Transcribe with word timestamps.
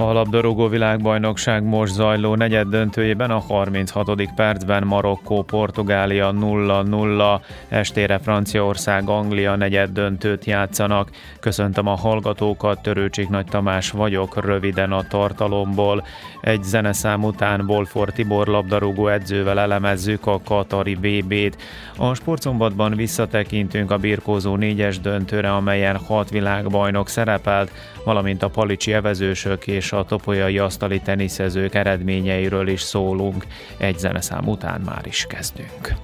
A 0.00 0.12
labdarúgó 0.12 0.68
világbajnokság 0.68 1.62
most 1.64 1.92
zajló 1.92 2.34
negyed 2.34 2.66
döntőjében 2.66 3.30
a 3.30 3.38
36. 3.38 4.10
percben 4.34 4.86
Marokkó, 4.86 5.42
Portugália 5.42 6.32
0-0, 6.34 7.40
estére 7.68 8.18
Franciaország, 8.18 9.08
Anglia 9.08 9.56
negyed 9.56 9.90
döntőt 9.90 10.44
játszanak. 10.44 11.10
Köszöntöm 11.40 11.86
a 11.86 11.96
hallgatókat, 11.96 12.82
Törőcsik 12.82 13.28
Nagy 13.28 13.46
Tamás 13.46 13.90
vagyok, 13.90 14.44
röviden 14.44 14.92
a 14.92 15.02
tartalomból. 15.02 16.04
Egy 16.40 16.62
zeneszám 16.62 17.24
után 17.24 17.66
Bolfor 17.66 18.12
Tibor 18.12 18.46
labdarúgó 18.46 19.08
edzővel 19.08 19.58
elemezzük 19.58 20.26
a 20.26 20.40
Katari 20.44 20.94
VB-t. 20.94 21.56
A 21.96 22.14
sportszombatban 22.14 22.96
visszatekintünk 22.96 23.90
a 23.90 23.96
birkózó 23.96 24.56
négyes 24.56 25.00
döntőre, 25.00 25.52
amelyen 25.52 25.96
hat 25.96 26.30
világbajnok 26.30 27.08
szerepelt, 27.08 27.70
valamint 28.04 28.42
a 28.42 28.48
palicsi 28.48 28.92
evezősök 28.92 29.66
és 29.66 29.92
a 29.92 30.04
topolyai 30.04 30.58
asztali 30.58 31.00
teniszezők 31.00 31.74
eredményeiről 31.74 32.68
is 32.68 32.80
szólunk. 32.80 33.46
Egy 33.76 33.98
zeneszám 33.98 34.48
után 34.48 34.80
már 34.80 35.06
is 35.06 35.26
kezdünk. 35.28 35.94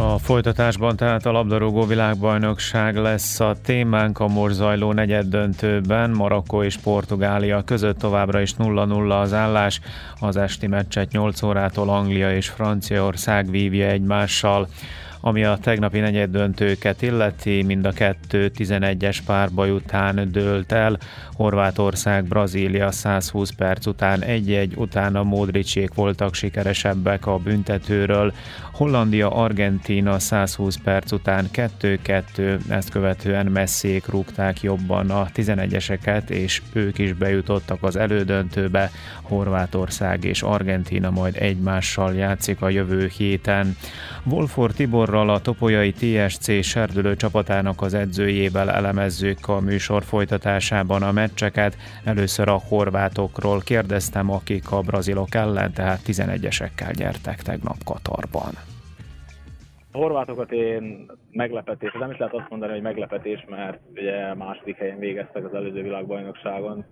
A 0.00 0.18
folytatásban 0.18 0.96
tehát 0.96 1.26
a 1.26 1.32
labdarúgó 1.32 1.84
világbajnokság 1.84 2.96
lesz 2.96 3.40
a 3.40 3.56
témánk 3.62 4.18
a 4.18 4.26
most 4.26 4.54
zajló 4.54 4.92
negyed 4.92 5.26
döntőben. 5.26 6.10
Marokkó 6.10 6.62
és 6.62 6.76
Portugália 6.76 7.62
között 7.62 7.98
továbbra 7.98 8.40
is 8.40 8.54
0-0 8.58 9.20
az 9.20 9.32
állás. 9.32 9.80
Az 10.20 10.36
esti 10.36 10.66
meccset 10.66 11.12
8 11.12 11.42
órától 11.42 11.88
Anglia 11.88 12.36
és 12.36 12.48
Franciaország 12.48 13.50
vívja 13.50 13.86
egymással. 13.86 14.68
Ami 15.20 15.44
a 15.44 15.58
tegnapi 15.62 15.98
negyed 15.98 16.30
döntőket 16.30 17.02
illeti, 17.02 17.62
mind 17.62 17.84
a 17.84 17.92
kettő 17.92 18.50
11-es 18.58 19.18
párbaj 19.26 19.70
után 19.70 20.28
dőlt 20.32 20.72
el. 20.72 20.98
Horvátország, 21.32 22.24
Brazília 22.24 22.90
120 22.90 23.50
perc 23.50 23.86
után 23.86 24.22
1-1, 24.26 24.76
utána 24.76 25.22
Modricsék 25.22 25.94
voltak 25.94 26.34
sikeresebbek 26.34 27.26
a 27.26 27.36
büntetőről. 27.36 28.32
Hollandia, 28.72 29.30
Argentína 29.30 30.18
120 30.18 30.76
perc 30.76 31.12
után 31.12 31.48
2-2, 31.52 32.58
ezt 32.68 32.90
követően 32.90 33.46
messzék 33.46 34.06
rúgták 34.06 34.62
jobban 34.62 35.10
a 35.10 35.26
11-eseket, 35.34 36.28
és 36.28 36.62
ők 36.72 36.98
is 36.98 37.12
bejutottak 37.12 37.82
az 37.82 37.96
elődöntőbe. 37.96 38.90
Horvátország 39.22 40.24
és 40.24 40.42
Argentína 40.42 41.10
majd 41.10 41.36
egymással 41.36 42.14
játszik 42.14 42.62
a 42.62 42.68
jövő 42.68 43.10
héten. 43.16 43.76
Wolfor 44.24 44.72
Tiborral 45.18 45.36
a 45.36 45.40
Topolyai 45.40 45.92
TSC 45.92 46.62
serdülő 46.62 47.16
csapatának 47.16 47.82
az 47.82 47.94
edzőjével 47.94 48.70
elemezzük 48.70 49.48
a 49.48 49.60
műsor 49.60 50.02
folytatásában 50.02 51.02
a 51.02 51.12
meccseket. 51.12 51.76
Először 52.04 52.48
a 52.48 52.60
horvátokról 52.68 53.60
kérdeztem, 53.60 54.30
akik 54.30 54.72
a 54.72 54.80
brazilok 54.80 55.34
ellen, 55.34 55.72
tehát 55.72 56.00
11-esekkel 56.06 56.96
nyertek 56.98 57.42
tegnap 57.42 57.76
Katarban. 57.84 58.52
A 59.92 59.98
horvátokat 59.98 60.52
én 60.52 61.10
meglepetés, 61.30 61.92
nem 61.98 62.10
is 62.10 62.18
lehet 62.18 62.34
azt 62.34 62.50
mondani, 62.50 62.72
hogy 62.72 62.82
meglepetés, 62.82 63.44
mert 63.48 63.78
ugye 63.94 64.34
második 64.34 64.76
helyen 64.76 64.98
végeztek 64.98 65.44
az 65.44 65.54
előző 65.54 65.82
világbajnokságon, 65.82 66.84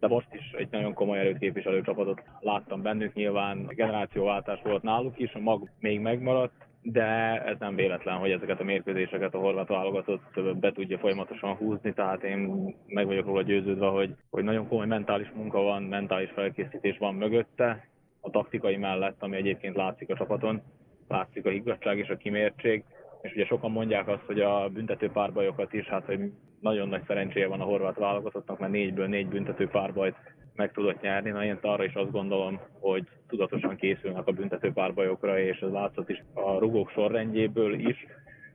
de 0.00 0.08
most 0.08 0.28
is 0.30 0.50
egy 0.58 0.68
nagyon 0.70 0.94
komoly 0.94 1.18
erőt 1.18 1.38
képviselő 1.38 1.82
csapatot 1.82 2.22
láttam 2.40 2.82
bennük. 2.82 3.14
Nyilván 3.14 3.66
generációváltás 3.68 4.60
volt 4.62 4.82
náluk 4.82 5.18
is, 5.18 5.32
a 5.32 5.38
mag 5.38 5.70
még 5.80 6.00
megmaradt, 6.00 6.64
de 6.86 7.42
ez 7.44 7.56
nem 7.58 7.74
véletlen, 7.74 8.16
hogy 8.16 8.30
ezeket 8.30 8.60
a 8.60 8.64
mérkőzéseket 8.64 9.34
a 9.34 9.38
horvát 9.38 9.68
válogatott 9.68 10.56
be 10.56 10.72
tudja 10.72 10.98
folyamatosan 10.98 11.54
húzni, 11.54 11.92
tehát 11.92 12.22
én 12.22 12.74
meg 12.86 13.06
vagyok 13.06 13.26
róla 13.26 13.42
győződve, 13.42 13.86
hogy, 13.86 14.14
hogy 14.30 14.44
nagyon 14.44 14.68
komoly 14.68 14.86
mentális 14.86 15.30
munka 15.34 15.60
van, 15.60 15.82
mentális 15.82 16.30
felkészítés 16.30 16.98
van 16.98 17.14
mögötte, 17.14 17.88
a 18.20 18.30
taktikai 18.30 18.76
mellett, 18.76 19.22
ami 19.22 19.36
egyébként 19.36 19.76
látszik 19.76 20.10
a 20.10 20.16
csapaton, 20.16 20.62
látszik 21.08 21.46
a 21.46 21.50
higgadság 21.50 21.98
és 21.98 22.08
a 22.08 22.16
kimértség, 22.16 22.84
és 23.22 23.32
ugye 23.32 23.44
sokan 23.44 23.70
mondják 23.70 24.08
azt, 24.08 24.24
hogy 24.26 24.40
a 24.40 24.68
büntető 24.68 25.10
párbajokat 25.10 25.72
is, 25.72 25.86
hát 25.86 26.04
hogy 26.04 26.32
nagyon 26.60 26.88
nagy 26.88 27.02
szerencséje 27.06 27.46
van 27.46 27.60
a 27.60 27.64
horvát 27.64 27.98
válogatottnak, 27.98 28.58
mert 28.58 28.72
négyből 28.72 29.06
négy 29.06 29.26
büntető 29.28 29.68
párbajt 29.68 30.16
meg 30.56 30.72
tudott 30.72 31.00
nyerni. 31.00 31.30
Na 31.30 31.44
én 31.44 31.58
arra 31.60 31.84
is 31.84 31.94
azt 31.94 32.10
gondolom, 32.10 32.60
hogy 32.80 33.08
tudatosan 33.28 33.76
készülnek 33.76 34.26
a 34.26 34.32
büntető 34.32 34.72
párbajokra, 34.72 35.38
és 35.38 35.58
ez 35.60 35.70
látszott 35.70 36.10
is 36.10 36.22
a 36.34 36.58
rugók 36.58 36.90
sorrendjéből 36.90 37.74
is, 37.88 38.06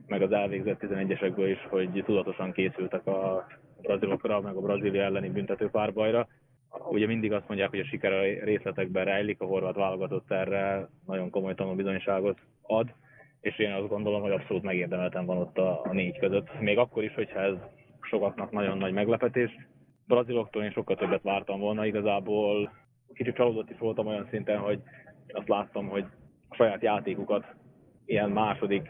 meg 0.07 0.21
az 0.21 0.31
elvégzett 0.31 0.79
11-esekből 0.81 1.47
is, 1.57 1.67
hogy 1.69 2.03
tudatosan 2.05 2.51
készültek 2.51 3.07
a 3.07 3.47
brazilokra, 3.81 4.41
meg 4.41 4.55
a 4.55 4.61
Brazília 4.61 5.03
elleni 5.03 5.29
büntető 5.29 5.69
párbajra. 5.69 6.27
Ugye 6.89 7.07
mindig 7.07 7.33
azt 7.33 7.47
mondják, 7.47 7.69
hogy 7.69 7.79
a 7.79 7.85
siker 7.85 8.13
a 8.13 8.21
részletekben 8.43 9.05
rejlik, 9.05 9.41
a 9.41 9.45
horvát 9.45 9.75
válogatott 9.75 10.31
erre 10.31 10.89
nagyon 11.05 11.29
komoly 11.29 11.55
tanulbizonyságot 11.55 12.37
ad, 12.61 12.93
és 13.41 13.59
én 13.59 13.71
azt 13.71 13.87
gondolom, 13.87 14.21
hogy 14.21 14.31
abszolút 14.31 14.63
megérdemelten 14.63 15.25
van 15.25 15.37
ott 15.37 15.57
a, 15.57 15.81
a 15.83 15.93
négy 15.93 16.19
között. 16.19 16.59
Még 16.59 16.77
akkor 16.77 17.03
is, 17.03 17.13
hogyha 17.13 17.39
ez 17.39 17.53
sokaknak 18.01 18.51
nagyon 18.51 18.77
nagy 18.77 18.93
meglepetés. 18.93 19.57
Braziloktól 20.09 20.63
én 20.63 20.71
sokkal 20.71 20.95
többet 20.95 21.21
vártam 21.21 21.59
volna, 21.59 21.85
igazából 21.85 22.71
kicsit 23.13 23.35
csalódott 23.35 23.69
is 23.69 23.77
voltam 23.77 24.07
olyan 24.07 24.27
szinten, 24.29 24.59
hogy 24.59 24.79
azt 25.27 25.47
láttam, 25.47 25.87
hogy 25.87 26.05
a 26.49 26.55
saját 26.55 26.81
játékukat 26.81 27.45
ilyen 28.05 28.29
második, 28.29 28.89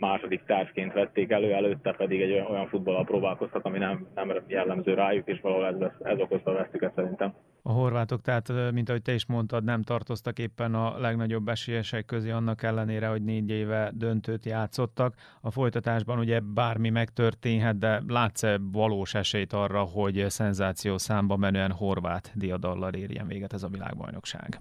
második 0.00 0.44
társként 0.44 0.92
vették 0.92 1.30
elő, 1.30 1.52
előtte 1.52 1.92
pedig 1.92 2.20
egy 2.20 2.30
olyan, 2.30 2.68
futballal 2.68 3.04
próbálkoztak, 3.04 3.64
ami 3.64 3.78
nem, 3.78 4.06
nem 4.14 4.32
jellemző 4.46 4.94
rájuk, 4.94 5.28
és 5.28 5.40
valahol 5.40 5.66
ez, 5.66 5.90
ez 6.02 6.18
okozta 6.18 6.52
vesztüket 6.52 6.92
szerintem. 6.94 7.34
A 7.62 7.72
horvátok, 7.72 8.20
tehát 8.20 8.52
mint 8.72 8.88
ahogy 8.88 9.02
te 9.02 9.12
is 9.12 9.26
mondtad, 9.26 9.64
nem 9.64 9.82
tartoztak 9.82 10.38
éppen 10.38 10.74
a 10.74 10.98
legnagyobb 10.98 11.48
esélyesek 11.48 12.04
közé 12.04 12.30
annak 12.30 12.62
ellenére, 12.62 13.06
hogy 13.06 13.22
négy 13.22 13.50
éve 13.50 13.90
döntőt 13.94 14.44
játszottak. 14.44 15.14
A 15.40 15.50
folytatásban 15.50 16.18
ugye 16.18 16.40
bármi 16.54 16.90
megtörténhet, 16.90 17.78
de 17.78 18.02
látsz-e 18.08 18.58
valós 18.72 19.14
esélyt 19.14 19.52
arra, 19.52 19.80
hogy 19.80 20.24
szenzáció 20.28 20.98
számba 20.98 21.36
menően 21.36 21.72
horvát 21.72 22.32
diadallal 22.34 22.92
érjen 22.92 23.26
véget 23.26 23.52
ez 23.52 23.62
a 23.62 23.68
világbajnokság? 23.68 24.58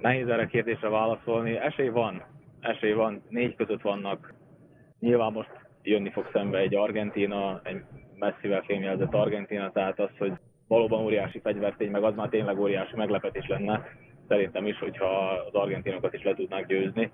Nehéz 0.00 0.28
erre 0.28 0.46
kérdésre 0.46 0.88
válaszolni. 0.88 1.56
Esély 1.56 1.88
van. 1.88 2.22
Esély 2.60 2.92
van. 2.92 3.22
Négy 3.28 3.54
között 3.54 3.82
vannak. 3.82 4.34
Nyilván 5.00 5.32
most 5.32 5.50
jönni 5.82 6.10
fog 6.10 6.28
szembe 6.32 6.58
egy 6.58 6.74
Argentina, 6.74 7.60
egy 7.64 7.82
messzivel 8.18 8.62
fémjelzett 8.62 9.14
Argentina, 9.14 9.70
tehát 9.70 10.00
az, 10.00 10.10
hogy 10.18 10.32
valóban 10.68 11.04
óriási 11.04 11.40
fegyvertény, 11.40 11.90
meg 11.90 12.02
az 12.02 12.14
már 12.14 12.28
tényleg 12.28 12.60
óriási 12.60 12.96
meglepetés 12.96 13.46
lenne. 13.46 13.86
Szerintem 14.28 14.66
is, 14.66 14.78
hogyha 14.78 15.28
az 15.46 15.54
argentinokat 15.54 16.14
is 16.14 16.22
le 16.22 16.34
tudnák 16.34 16.66
győzni. 16.66 17.10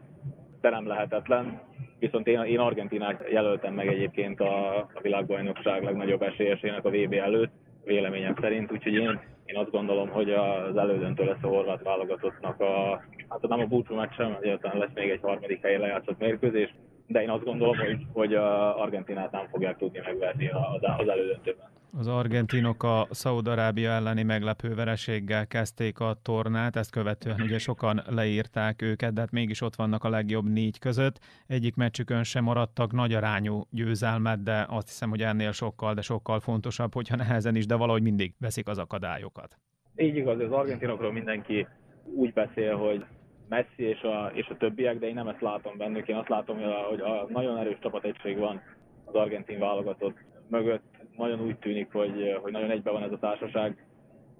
De 0.61 0.71
nem 0.71 0.87
lehetetlen. 0.87 1.61
Viszont 1.99 2.27
én, 2.27 2.43
én 2.43 2.59
Argentinát 2.59 3.25
jelöltem 3.31 3.75
meg 3.75 3.87
egyébként 3.87 4.41
a, 4.41 4.77
a 4.77 5.01
világbajnokság 5.03 5.83
legnagyobb 5.83 6.23
esélyesének 6.23 6.85
a 6.85 6.91
VB 6.91 7.13
előtt, 7.13 7.53
véleményem 7.85 8.37
szerint, 8.41 8.73
úgyhogy 8.73 8.93
én, 8.93 9.21
én 9.45 9.57
azt 9.57 9.71
gondolom, 9.71 10.09
hogy 10.09 10.31
az 10.31 10.77
elődöntő 10.77 11.25
lesz 11.25 11.43
a 11.43 11.47
horvát 11.47 11.83
válogatottnak 11.83 12.61
a, 12.61 13.03
hát 13.29 13.49
nem 13.49 13.61
a 13.61 13.67
búcsú 13.67 13.95
meccsem, 13.95 14.37
egyáltalán 14.41 14.79
lesz 14.79 14.95
még 14.95 15.11
egy 15.11 15.21
harmadik 15.23 15.63
helyen 15.63 15.81
lejátszott 15.81 16.19
mérkőzés, 16.19 16.75
de 17.11 17.23
én 17.23 17.31
azt 17.31 17.45
gondolom, 17.45 17.77
hogy, 17.77 18.07
hogy 18.13 18.35
Argentinát 18.35 19.31
nem 19.31 19.47
fogják 19.51 19.77
tudni 19.77 20.01
megverni 20.05 20.49
az, 20.49 20.81
az 20.99 21.09
elődöntőben. 21.09 21.69
Az 21.99 22.07
argentinok 22.07 22.83
a 22.83 23.07
Szaúd-Arábia 23.11 23.91
elleni 23.91 24.23
meglepő 24.23 24.75
vereséggel 24.75 25.47
kezdték 25.47 26.01
a 26.01 26.17
tornát, 26.23 26.77
ezt 26.77 26.91
követően 26.91 27.41
ugye 27.41 27.59
sokan 27.59 28.03
leírták 28.09 28.83
őket, 28.83 29.13
de 29.13 29.21
hát 29.21 29.31
mégis 29.31 29.61
ott 29.61 29.75
vannak 29.75 30.05
a 30.05 30.09
legjobb 30.09 30.49
négy 30.49 30.79
között. 30.79 31.19
Egyik 31.47 31.77
meccsükön 31.77 32.23
sem 32.23 32.45
maradtak 32.45 32.93
nagy 32.93 33.13
arányú 33.13 33.63
győzelmet, 33.71 34.43
de 34.43 34.67
azt 34.69 34.89
hiszem, 34.89 35.11
hogy 35.11 35.23
ennél 35.23 35.53
sokkal, 35.53 35.95
de 35.95 36.01
sokkal 36.01 36.41
fontosabb, 36.41 36.95
hogyha 36.95 37.17
nehezen 37.17 37.57
is, 37.57 37.67
de 37.67 37.75
valahogy 37.75 38.03
mindig 38.03 38.35
veszik 38.39 38.69
az 38.69 38.79
akadályokat. 38.79 39.59
Így 39.97 40.17
igaz, 40.17 40.41
az 40.41 40.53
argentinokról 40.53 41.13
mindenki 41.13 41.67
úgy 42.15 42.33
beszél, 42.33 42.77
hogy 42.77 43.05
Messi 43.51 43.83
és 43.83 44.03
a, 44.03 44.31
és 44.35 44.49
a 44.49 44.57
többiek, 44.57 44.99
de 44.99 45.07
én 45.07 45.15
nem 45.15 45.29
ezt 45.29 45.41
látom 45.41 45.77
bennük. 45.77 46.09
Én 46.09 46.17
azt 46.17 46.29
látom, 46.29 46.57
hogy 46.57 46.65
a, 46.65 46.87
hogy 46.89 47.01
a 47.01 47.27
nagyon 47.29 47.59
erős 47.59 47.79
csapategység 47.81 48.39
van 48.39 48.63
az 49.05 49.15
argentin 49.15 49.59
válogatott 49.59 50.17
mögött. 50.49 50.85
Nagyon 51.17 51.41
úgy 51.41 51.59
tűnik, 51.59 51.93
hogy, 51.93 52.39
hogy 52.43 52.53
nagyon 52.53 52.71
egybe 52.71 52.91
van 52.91 53.03
ez 53.03 53.13
a 53.13 53.19
társaság. 53.19 53.87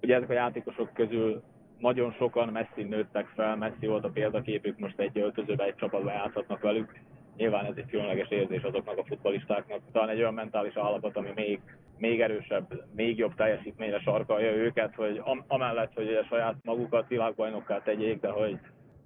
Ugye 0.01 0.15
ezek 0.15 0.29
a 0.29 0.33
játékosok 0.33 0.93
közül 0.93 1.43
nagyon 1.77 2.11
sokan 2.11 2.47
Messi 2.47 2.83
nőttek 2.83 3.25
fel, 3.35 3.55
Messi 3.55 3.87
volt 3.87 4.03
a 4.03 4.09
példaképük, 4.09 4.79
most 4.79 4.99
egy 4.99 5.17
öltözőben, 5.17 5.67
egy 5.67 5.75
csapatban 5.75 6.13
játszhatnak 6.13 6.61
velük. 6.61 6.99
Nyilván 7.37 7.65
ez 7.65 7.73
egy 7.75 7.89
különleges 7.89 8.29
érzés 8.29 8.61
azoknak 8.61 8.97
a 8.97 9.05
futbalistáknak. 9.05 9.79
Talán 9.91 10.09
egy 10.09 10.19
olyan 10.19 10.33
mentális 10.33 10.75
állapot, 10.75 11.17
ami 11.17 11.31
még, 11.35 11.59
még 11.97 12.21
erősebb, 12.21 12.83
még 12.95 13.17
jobb 13.17 13.35
teljesítményre 13.35 13.99
sarkalja 13.99 14.51
őket, 14.51 14.95
hogy 14.95 15.21
am- 15.23 15.43
amellett, 15.47 15.93
hogy 15.93 16.13
a 16.13 16.23
saját 16.23 16.55
magukat 16.63 17.07
világbajnokká 17.07 17.81
tegyék, 17.81 18.19
de 18.19 18.29
hogy 18.29 18.59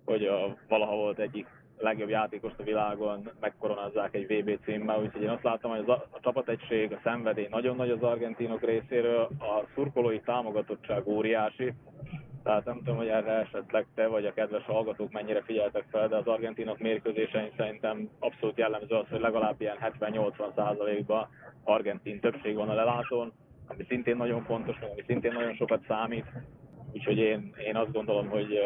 hogy 0.06 0.26
a, 0.26 0.58
valaha 0.68 0.96
volt 0.96 1.20
egyik 1.20 1.48
legjobb 1.78 2.10
játékos 2.10 2.52
a 2.58 2.64
világon 2.64 3.32
megkoronázzák 3.40 4.16
egy 4.16 4.28
VB 4.28 4.60
címmel, 4.64 5.02
úgyhogy 5.02 5.22
én 5.22 5.30
azt 5.30 5.44
láttam, 5.44 5.72
hogy 5.72 5.90
a, 5.90 5.92
a 5.92 6.20
csapategység, 6.22 6.92
a 6.92 7.00
szenvedély 7.04 7.48
nagyon 7.50 7.76
nagy 7.76 7.90
az 7.90 8.02
argentinok 8.02 8.62
részéről, 8.62 9.30
a 9.40 9.64
szurkolói 9.74 10.20
támogatottság 10.20 11.08
óriási, 11.08 11.74
tehát 12.46 12.66
nem 12.66 12.78
tudom, 12.78 12.96
hogy 12.96 13.08
erre 13.08 13.32
esetleg 13.32 13.86
te 13.96 14.08
vagy 14.08 14.26
a 14.26 14.34
kedves 14.34 14.64
hallgatók 14.64 15.12
mennyire 15.12 15.42
figyeltek 15.42 15.86
fel, 15.92 16.08
de 16.08 16.16
az 16.16 16.28
argentinok 16.28 16.80
mérkőzésein 16.80 17.52
szerintem 17.58 18.10
abszolút 18.20 18.58
jellemző 18.58 18.96
az, 18.96 19.08
hogy 19.10 19.20
legalább 19.20 19.62
ilyen 19.62 19.78
70-80 20.00 20.56
százalékban 20.56 21.28
argentin 21.64 22.20
többség 22.20 22.56
van 22.56 22.70
a 22.70 22.74
lelátón, 22.74 23.34
ami 23.68 23.86
szintén 23.88 24.18
nagyon 24.18 24.44
fontos, 24.44 24.78
ami 24.80 25.04
szintén 25.08 25.34
nagyon 25.34 25.56
sokat 25.56 25.84
számít. 25.88 26.26
Úgyhogy 26.94 27.18
én, 27.18 27.54
én 27.66 27.76
azt 27.76 27.92
gondolom, 27.92 28.30
hogy, 28.30 28.60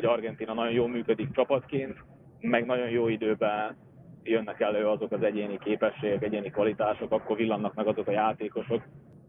hogy 0.00 0.06
Argentina 0.08 0.54
nagyon 0.54 0.72
jól 0.72 0.88
működik 0.88 1.30
csapatként, 1.30 1.96
meg 2.40 2.66
nagyon 2.66 2.88
jó 2.88 3.08
időben 3.08 3.76
jönnek 4.22 4.60
elő 4.60 4.86
azok 4.86 5.12
az 5.12 5.22
egyéni 5.22 5.58
képességek, 5.58 6.22
egyéni 6.22 6.50
kvalitások, 6.50 7.12
akkor 7.12 7.36
villannak 7.36 7.74
meg 7.74 7.86
azok 7.86 8.06
a 8.08 8.10
játékosok, 8.12 8.82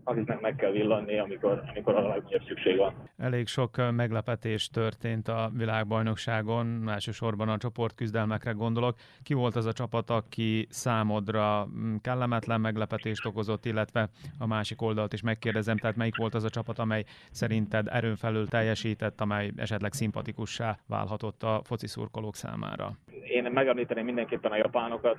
akiknek 0.10 0.40
meg 0.40 0.56
kell 0.56 0.72
villanni, 0.72 1.20
amikor, 1.20 1.64
amikor 1.70 1.96
a 1.96 2.08
legnagyobb 2.08 2.44
szükség 2.48 2.78
van. 2.78 2.94
Elég 3.18 3.48
sok 3.48 3.92
meglepetés 3.92 4.70
történt 4.70 5.28
a 5.28 5.52
világbajnokságon, 5.54 6.90
elsősorban 6.90 7.50
a 7.50 7.58
csoportküzdelmekre 7.58 8.52
gondolok. 8.52 8.96
Ki 9.24 9.34
volt 9.34 9.56
az 9.56 9.66
a 9.66 9.74
csapat, 9.74 10.10
aki 10.10 10.68
számodra 10.70 11.68
mm, 11.68 11.96
kellemetlen 12.02 12.62
meglepetést 12.62 13.26
okozott, 13.26 13.66
illetve 13.66 14.10
a 14.40 14.48
másik 14.48 14.82
oldalt 14.82 15.14
is 15.14 15.22
megkérdezem, 15.22 15.78
tehát 15.78 15.96
melyik 15.96 16.18
volt 16.18 16.34
az 16.34 16.44
a 16.44 16.50
csapat, 16.50 16.80
amely 16.80 17.04
szerinted 17.32 17.88
erőn 17.88 18.16
felül 18.16 18.48
teljesített, 18.48 19.22
amely 19.22 19.52
esetleg 19.56 19.94
szimpatikussá 19.94 20.78
válhatott 20.88 21.44
a 21.44 21.62
foci 21.64 21.88
szurkolók 21.88 22.36
számára? 22.36 22.92
Én 23.24 23.52
megemlíteném 23.52 24.06
mindenképpen 24.06 24.52
a 24.52 24.56
japánokat, 24.56 25.18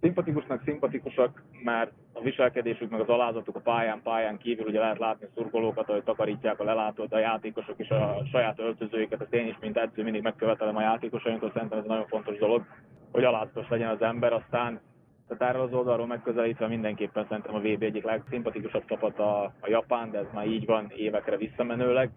szimpatikusnak 0.00 0.62
szimpatikusak, 0.64 1.42
mert 1.64 1.92
a 2.12 2.20
viselkedésük, 2.20 2.90
meg 2.90 3.00
az 3.00 3.08
alázatuk 3.08 3.56
a 3.56 3.60
pályán, 3.60 4.00
pályán 4.02 4.38
kívül 4.38 4.66
ugye 4.66 4.78
lehet 4.78 4.98
látni 4.98 5.26
szurkolókat, 5.34 5.86
hogy 5.86 6.02
takarítják 6.02 6.60
a 6.60 6.64
lelátót, 6.64 7.12
a 7.12 7.18
játékosok 7.18 7.78
is 7.78 7.88
a 7.88 8.22
saját 8.32 8.58
öltözőiket, 8.58 9.20
ezt 9.20 9.34
én 9.34 9.46
is, 9.46 9.56
mint 9.60 9.76
edző 9.76 10.02
mindig 10.02 10.22
megkövetelem 10.22 10.76
a 10.76 10.80
játékosainktól, 10.80 11.50
szerintem 11.54 11.78
ez 11.78 11.84
nagyon 11.84 12.06
fontos 12.06 12.38
dolog, 12.38 12.64
hogy 13.12 13.24
alázatos 13.24 13.68
legyen 13.68 13.88
az 13.88 14.02
ember, 14.02 14.32
aztán 14.32 14.80
tehát 15.28 15.54
erről 15.54 15.66
az 15.66 15.72
oldalról 15.72 16.06
megközelítve 16.06 16.66
mindenképpen 16.66 17.26
szerintem 17.28 17.54
a 17.54 17.58
VB 17.58 17.82
egyik 17.82 18.04
legszimpatikusabb 18.04 18.84
csapat 18.84 19.18
a, 19.18 19.42
a 19.42 19.68
Japán, 19.68 20.10
de 20.10 20.18
ez 20.18 20.26
már 20.32 20.46
így 20.46 20.66
van 20.66 20.92
évekre 20.96 21.36
visszamenőleg. 21.36 22.10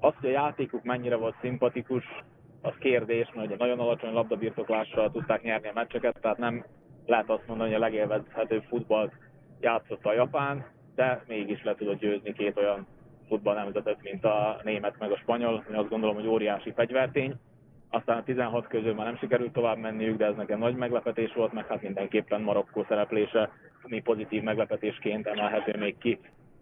Az, 0.00 0.12
hogy 0.20 0.28
a 0.28 0.32
játékuk 0.32 0.82
mennyire 0.82 1.16
volt 1.16 1.34
szimpatikus, 1.40 2.04
az 2.62 2.72
kérdés, 2.78 3.30
mert 3.34 3.46
ugye 3.46 3.56
nagyon 3.56 3.78
alacsony 3.78 4.12
labdabirtoklással 4.12 5.10
tudták 5.10 5.42
nyerni 5.42 5.68
a 5.68 5.72
meccseket, 5.74 6.18
tehát 6.20 6.38
nem 6.38 6.64
lehet 7.06 7.30
azt 7.30 7.46
mondani, 7.46 7.72
hogy 7.72 7.78
a 7.78 7.84
legélvezhetőbb 7.84 8.62
futballt 8.62 9.12
játszott 9.60 10.04
a 10.04 10.12
Japán, 10.12 10.66
de 10.94 11.22
mégis 11.26 11.62
le 11.62 11.74
tudott 11.74 11.98
győzni 11.98 12.32
két 12.32 12.56
olyan 12.56 12.86
futballnemzetet, 13.28 14.02
mint 14.02 14.24
a 14.24 14.60
német 14.62 14.98
meg 14.98 15.10
a 15.10 15.16
spanyol, 15.16 15.64
ami 15.68 15.76
azt 15.76 15.88
gondolom, 15.88 16.14
hogy 16.14 16.26
óriási 16.26 16.72
fegyvertény. 16.72 17.34
Aztán 17.90 18.18
a 18.18 18.22
16 18.22 18.66
közül 18.66 18.94
már 18.94 19.06
nem 19.06 19.16
sikerült 19.16 19.52
tovább 19.52 19.78
menniük, 19.78 20.16
de 20.16 20.26
ez 20.26 20.36
nekem 20.36 20.58
nagy 20.58 20.76
meglepetés 20.76 21.32
volt, 21.32 21.52
meg 21.52 21.66
hát 21.66 21.82
mindenképpen 21.82 22.40
Marokkó 22.40 22.84
szereplése, 22.88 23.50
mi 23.86 24.00
pozitív 24.00 24.42
meglepetésként 24.42 25.26
emelhető 25.26 25.78
még 25.78 25.98
ki. 25.98 26.18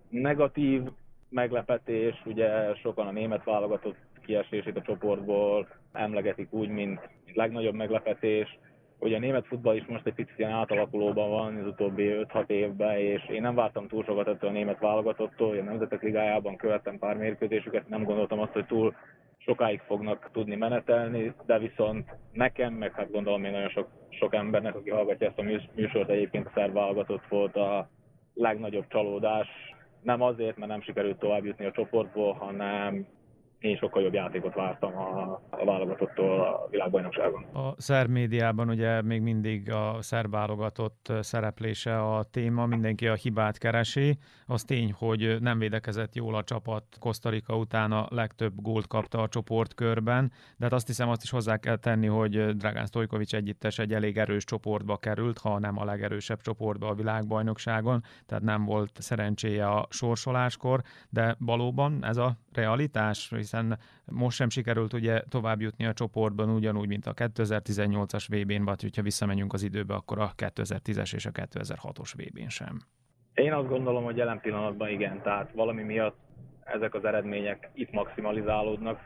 Negatív 0.09 0.83
meglepetés, 1.29 2.23
ugye 2.25 2.75
sokan 2.75 3.07
a 3.07 3.13
német 3.13 3.45
válogatott 3.45 3.97
kiesését 4.25 4.77
a 4.77 4.83
csoportból 4.83 5.69
emlegetik 5.93 6.53
úgy, 6.53 6.69
mint 6.69 7.01
legnagyobb 7.35 7.75
meglepetés, 7.75 8.59
hogy 9.03 9.15
a 9.15 9.19
német 9.19 9.47
futball 9.47 9.77
is 9.77 9.87
most 9.87 10.07
egy 10.07 10.15
picit 10.15 10.39
ilyen 10.39 10.51
átalakulóban 10.51 11.31
van 11.31 11.57
az 11.57 11.67
utóbbi 11.67 12.15
5-6 12.33 12.49
évben, 12.49 12.99
és 12.99 13.29
én 13.29 13.41
nem 13.41 13.55
vártam 13.55 13.89
túl 13.89 14.05
sokat 14.05 14.29
ettől 14.29 14.51
a 14.51 14.53
német 14.53 14.79
válogatottól, 14.79 15.59
a 15.59 15.63
Nemzetek 15.63 16.03
Ligájában 16.03 16.57
követtem 16.57 16.99
pár 16.99 17.17
mérkőzésüket, 17.17 17.89
nem 17.89 18.05
gondoltam 18.05 18.41
azt, 18.41 18.53
hogy 18.53 18.67
túl 18.67 18.95
sokáig 19.39 19.81
fognak 19.81 20.31
tudni 20.33 20.57
menetelni, 20.57 21.35
de 21.47 21.59
viszont 21.59 22.15
nekem, 22.33 22.75
meg 22.75 22.93
hát 22.93 23.11
gondolom 23.11 23.45
én 23.45 23.53
nagyon 23.53 23.69
sok, 23.69 23.89
sok 24.09 24.35
embernek, 24.35 24.75
aki 24.75 24.91
hallgatja 24.91 25.27
ezt 25.27 25.39
a 25.39 25.67
műsort, 25.75 26.09
egyébként 26.09 26.47
a 26.47 26.53
szerb 26.55 26.73
válogatott 26.73 27.27
volt 27.29 27.57
a 27.57 27.89
legnagyobb 28.35 28.87
csalódás. 28.89 29.49
Nem 30.03 30.23
azért, 30.23 30.57
mert 30.57 30.71
nem 30.71 30.83
sikerült 30.83 31.19
tovább 31.19 31.45
jutni 31.45 31.65
a 31.65 31.73
csoportból, 31.73 32.33
hanem 32.33 33.07
én 33.63 33.77
sokkal 33.77 34.03
jobb 34.03 34.13
játékot 34.13 34.55
vártam 34.55 34.97
a, 34.97 35.41
a 35.51 35.65
válogatottól 35.65 36.41
a 36.41 36.67
világbajnokságon. 36.71 37.43
A 37.43 37.75
szerb 37.77 38.11
médiában 38.11 38.69
ugye 38.69 39.03
még 39.03 39.23
mindig 39.23 39.71
a 39.71 39.97
szerb 40.01 40.31
válogatott 40.31 41.13
szereplése 41.21 42.01
a 42.01 42.23
téma, 42.23 42.67
mindenki 42.67 43.07
a 43.07 43.15
hibát 43.15 43.59
keresi. 43.59 44.19
Az 44.47 44.63
tény, 44.63 44.93
hogy 44.99 45.37
nem 45.41 45.59
védekezett 45.59 46.15
jól 46.15 46.35
a 46.35 46.45
csapat, 46.45 46.85
Kosztarika 46.99 47.57
után 47.57 47.93
a 47.93 48.07
legtöbb 48.11 48.53
gólt 48.57 48.87
kapta 48.87 49.23
a 49.23 49.29
csoportkörben, 49.29 50.33
de 50.57 50.65
hát 50.65 50.73
azt 50.73 50.87
hiszem 50.87 51.09
azt 51.09 51.23
is 51.23 51.31
hozzá 51.31 51.57
kell 51.57 51.77
tenni, 51.77 52.07
hogy 52.07 52.57
Dragán 52.57 52.87
Stojkovic 52.87 53.33
együttes 53.33 53.79
egy 53.79 53.93
elég 53.93 54.19
erős 54.19 54.45
csoportba 54.45 54.97
került, 54.97 55.39
ha 55.39 55.59
nem 55.59 55.79
a 55.79 55.85
legerősebb 55.85 56.41
csoportba 56.41 56.89
a 56.89 56.95
világbajnokságon, 56.95 58.03
tehát 58.27 58.45
nem 58.45 58.65
volt 58.65 58.91
szerencséje 58.99 59.69
a 59.69 59.87
sorsoláskor, 59.91 60.83
de 61.11 61.37
valóban 61.39 62.05
ez 62.05 62.17
a 62.17 62.37
realitás, 62.53 63.31
hiszen 63.53 63.79
most 64.05 64.37
sem 64.37 64.49
sikerült 64.49 64.93
ugye 64.93 65.21
tovább 65.29 65.61
jutni 65.61 65.87
a 65.87 65.93
csoportban 65.93 66.51
ugyanúgy, 66.51 66.89
mint 66.89 67.07
a 67.07 67.15
2018-as 67.15 68.27
VB-n, 68.29 68.65
vagy 68.65 68.83
hogyha 68.83 69.03
visszamegyünk 69.03 69.53
az 69.53 69.63
időbe, 69.63 69.95
akkor 69.95 70.19
a 70.19 70.33
2010-es 70.37 71.15
és 71.15 71.27
a 71.27 71.31
2006-os 71.31 72.13
VB-n 72.17 72.49
sem. 72.49 72.79
Én 73.35 73.53
azt 73.53 73.69
gondolom, 73.69 74.05
hogy 74.05 74.17
jelen 74.17 74.41
pillanatban 74.41 74.89
igen, 74.89 75.23
tehát 75.23 75.51
valami 75.55 75.83
miatt 75.83 76.19
ezek 76.65 76.95
az 76.95 77.05
eredmények 77.05 77.71
itt 77.75 77.93
maximalizálódnak. 77.93 79.01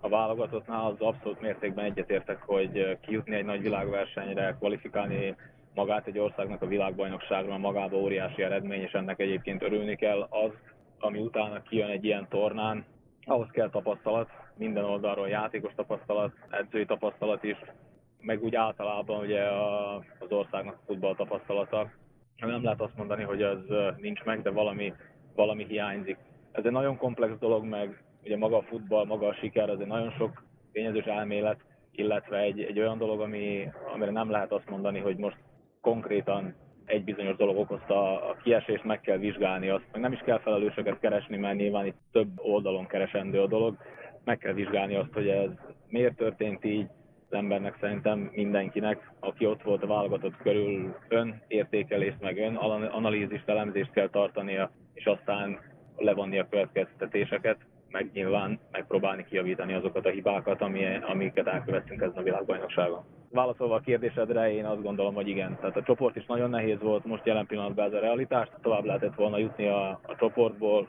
A 0.00 0.08
válogatottnál 0.08 0.86
az 0.86 1.00
abszolút 1.00 1.40
mértékben 1.40 1.84
egyetértek, 1.84 2.42
hogy 2.42 2.98
kijutni 3.00 3.34
egy 3.34 3.44
nagy 3.44 3.62
világversenyre, 3.62 4.56
kvalifikálni 4.58 5.36
magát 5.74 6.06
egy 6.06 6.18
országnak 6.18 6.62
a 6.62 6.66
világbajnokságra, 6.66 7.58
magába 7.58 7.96
óriási 7.96 8.42
eredmény, 8.42 8.80
és 8.80 8.92
ennek 8.92 9.20
egyébként 9.20 9.62
örülni 9.62 9.96
kell. 9.96 10.20
Az, 10.30 10.50
ami 10.98 11.18
utána 11.18 11.62
kijön 11.62 11.90
egy 11.90 12.04
ilyen 12.04 12.26
tornán, 12.28 12.84
ahhoz 13.24 13.48
kell 13.50 13.70
tapasztalat, 13.70 14.28
minden 14.56 14.84
oldalról 14.84 15.28
játékos 15.28 15.72
tapasztalat, 15.74 16.32
edzői 16.50 16.84
tapasztalat 16.84 17.42
is, 17.42 17.56
meg 18.20 18.42
úgy 18.42 18.54
általában 18.54 19.20
ugye 19.20 19.42
a, 19.42 19.96
az 19.96 20.30
országnak 20.30 20.78
futball 20.86 21.14
tapasztalata. 21.14 21.90
Nem 22.36 22.62
lehet 22.62 22.80
azt 22.80 22.96
mondani, 22.96 23.22
hogy 23.22 23.42
az 23.42 23.58
nincs 23.96 24.22
meg, 24.24 24.42
de 24.42 24.50
valami, 24.50 24.92
valami 25.34 25.64
hiányzik. 25.64 26.16
Ez 26.52 26.64
egy 26.64 26.72
nagyon 26.72 26.96
komplex 26.96 27.38
dolog, 27.38 27.64
meg 27.64 28.04
ugye 28.24 28.36
maga 28.36 28.56
a 28.56 28.62
futball, 28.62 29.04
maga 29.04 29.26
a 29.26 29.34
siker, 29.34 29.70
az 29.70 29.80
egy 29.80 29.86
nagyon 29.86 30.10
sok 30.10 30.42
tényezős 30.72 31.04
elmélet, 31.04 31.60
illetve 31.90 32.38
egy, 32.38 32.60
egy 32.60 32.78
olyan 32.78 32.98
dolog, 32.98 33.20
ami, 33.20 33.70
amire 33.94 34.10
nem 34.10 34.30
lehet 34.30 34.52
azt 34.52 34.70
mondani, 34.70 34.98
hogy 34.98 35.16
most 35.16 35.36
konkrétan 35.80 36.54
egy 36.92 37.04
bizonyos 37.04 37.36
dolog 37.36 37.56
okozta 37.56 38.28
a 38.28 38.36
kiesést, 38.42 38.84
meg 38.84 39.00
kell 39.00 39.16
vizsgálni 39.16 39.68
azt, 39.68 39.84
meg 39.92 40.00
nem 40.00 40.12
is 40.12 40.18
kell 40.18 40.38
felelősöket 40.38 40.98
keresni, 41.00 41.36
mert 41.36 41.56
nyilván 41.56 41.86
itt 41.86 41.98
több 42.12 42.28
oldalon 42.36 42.86
keresendő 42.86 43.40
a 43.40 43.46
dolog, 43.46 43.76
meg 44.24 44.38
kell 44.38 44.52
vizsgálni 44.52 44.94
azt, 44.94 45.12
hogy 45.12 45.28
ez 45.28 45.50
miért 45.88 46.16
történt 46.16 46.64
így, 46.64 46.86
az 47.30 47.38
embernek 47.38 47.76
szerintem 47.80 48.30
mindenkinek, 48.32 49.10
aki 49.20 49.46
ott 49.46 49.62
volt 49.62 49.82
a 49.82 49.86
válogatott 49.86 50.36
körül, 50.36 50.96
ön 51.08 51.42
értékelést, 51.48 52.20
meg 52.20 52.38
ön 52.38 52.56
analízist, 52.86 53.48
elemzést 53.48 53.92
kell 53.92 54.08
tartania, 54.08 54.70
és 54.94 55.04
aztán 55.04 55.58
levonni 55.96 56.38
a 56.38 56.48
következtetéseket, 56.50 57.56
meg 57.90 58.10
nyilván 58.12 58.60
megpróbálni 58.70 59.24
kijavítani 59.24 59.72
azokat 59.72 60.06
a 60.06 60.10
hibákat, 60.10 60.60
ami, 60.60 60.84
amiket 61.02 61.46
elkövettünk 61.46 62.00
ezen 62.00 62.16
a 62.16 62.22
világbajnokságon 62.22 63.04
válaszolva 63.32 63.74
a 63.74 63.80
kérdésedre, 63.80 64.52
én 64.52 64.64
azt 64.64 64.82
gondolom, 64.82 65.14
hogy 65.14 65.28
igen. 65.28 65.56
Tehát 65.60 65.76
a 65.76 65.82
csoport 65.82 66.16
is 66.16 66.26
nagyon 66.26 66.50
nehéz 66.50 66.80
volt, 66.80 67.04
most 67.04 67.26
jelen 67.26 67.46
pillanatban 67.46 67.86
ez 67.86 67.92
a 67.92 68.00
realitás, 68.00 68.48
tovább 68.62 68.84
lehetett 68.84 69.14
volna 69.14 69.38
jutni 69.38 69.68
a, 69.68 69.88
a 69.88 70.16
csoportból, 70.18 70.88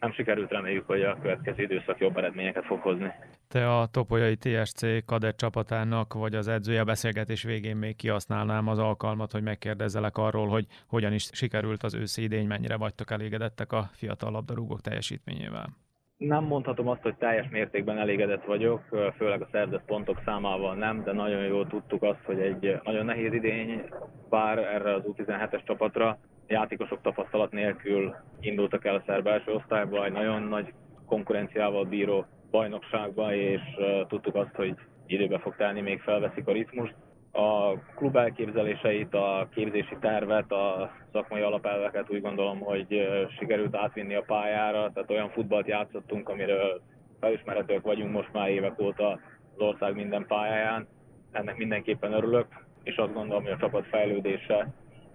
nem 0.00 0.12
sikerült, 0.12 0.50
reméljük, 0.50 0.86
hogy 0.86 1.02
a 1.02 1.18
következő 1.22 1.62
időszak 1.62 1.98
jobb 1.98 2.16
eredményeket 2.16 2.64
fog 2.64 2.80
hozni. 2.80 3.12
Te 3.48 3.78
a 3.78 3.86
Topolyai 3.86 4.36
TSC 4.36 5.04
kadett 5.04 5.36
csapatának 5.36 6.14
vagy 6.14 6.34
az 6.34 6.48
edzője 6.48 6.84
beszélgetés 6.84 7.42
végén 7.42 7.76
még 7.76 7.96
kihasználnám 7.96 8.68
az 8.68 8.78
alkalmat, 8.78 9.32
hogy 9.32 9.42
megkérdezzelek 9.42 10.16
arról, 10.16 10.48
hogy 10.48 10.66
hogyan 10.86 11.12
is 11.12 11.28
sikerült 11.32 11.82
az 11.82 11.94
őszi 11.94 12.22
idény, 12.22 12.46
mennyire 12.46 12.76
vagytok 12.76 13.10
elégedettek 13.10 13.72
a 13.72 13.88
fiatal 13.92 14.30
labdarúgók 14.30 14.80
teljesítményével 14.80 15.83
nem 16.16 16.44
mondhatom 16.44 16.88
azt, 16.88 17.02
hogy 17.02 17.16
teljes 17.16 17.48
mértékben 17.50 17.98
elégedett 17.98 18.44
vagyok, 18.44 18.82
főleg 19.16 19.42
a 19.42 19.48
szerzett 19.52 19.84
pontok 19.84 20.20
számával 20.24 20.74
nem, 20.74 21.02
de 21.04 21.12
nagyon 21.12 21.44
jól 21.44 21.66
tudtuk 21.66 22.02
azt, 22.02 22.22
hogy 22.24 22.40
egy 22.40 22.80
nagyon 22.84 23.04
nehéz 23.04 23.32
idény 23.32 23.82
vár 24.28 24.58
erre 24.58 24.94
az 24.94 25.02
U17-es 25.06 25.64
csapatra. 25.64 26.18
Játékosok 26.46 27.00
tapasztalat 27.00 27.50
nélkül 27.50 28.14
indultak 28.40 28.84
el 28.84 28.94
a 28.94 29.02
szerb 29.06 29.26
első 29.26 29.52
osztályba, 29.52 30.04
egy 30.04 30.12
nagyon 30.12 30.42
nagy 30.42 30.72
konkurenciával 31.06 31.84
bíró 31.84 32.26
bajnokságba, 32.50 33.34
és 33.34 33.60
tudtuk 34.08 34.34
azt, 34.34 34.54
hogy 34.54 34.74
időbe 35.06 35.38
fog 35.38 35.56
telni, 35.56 35.80
még 35.80 36.00
felveszik 36.00 36.46
a 36.46 36.52
ritmust. 36.52 36.94
A 37.36 37.78
klub 37.94 38.16
elképzeléseit, 38.16 39.14
a 39.14 39.48
képzési 39.54 39.96
tervet, 40.00 40.52
a 40.52 40.90
szakmai 41.12 41.40
alapelveket 41.40 42.10
úgy 42.10 42.20
gondolom, 42.20 42.58
hogy 42.58 43.08
sikerült 43.38 43.76
átvinni 43.76 44.14
a 44.14 44.24
pályára, 44.26 44.90
tehát 44.92 45.10
olyan 45.10 45.30
futballt 45.30 45.66
játszottunk, 45.66 46.28
amiről 46.28 46.80
felismerhetők 47.20 47.82
vagyunk 47.82 48.12
most 48.12 48.32
már 48.32 48.48
évek 48.48 48.80
óta 48.80 49.10
az 49.54 49.60
ország 49.60 49.94
minden 49.94 50.26
pályáján. 50.26 50.88
Ennek 51.32 51.56
mindenképpen 51.56 52.12
örülök, 52.12 52.46
és 52.82 52.96
azt 52.96 53.12
gondolom, 53.12 53.42
hogy 53.42 53.52
a 53.52 53.58
csapat 53.58 53.86
fejlődése 53.86 54.72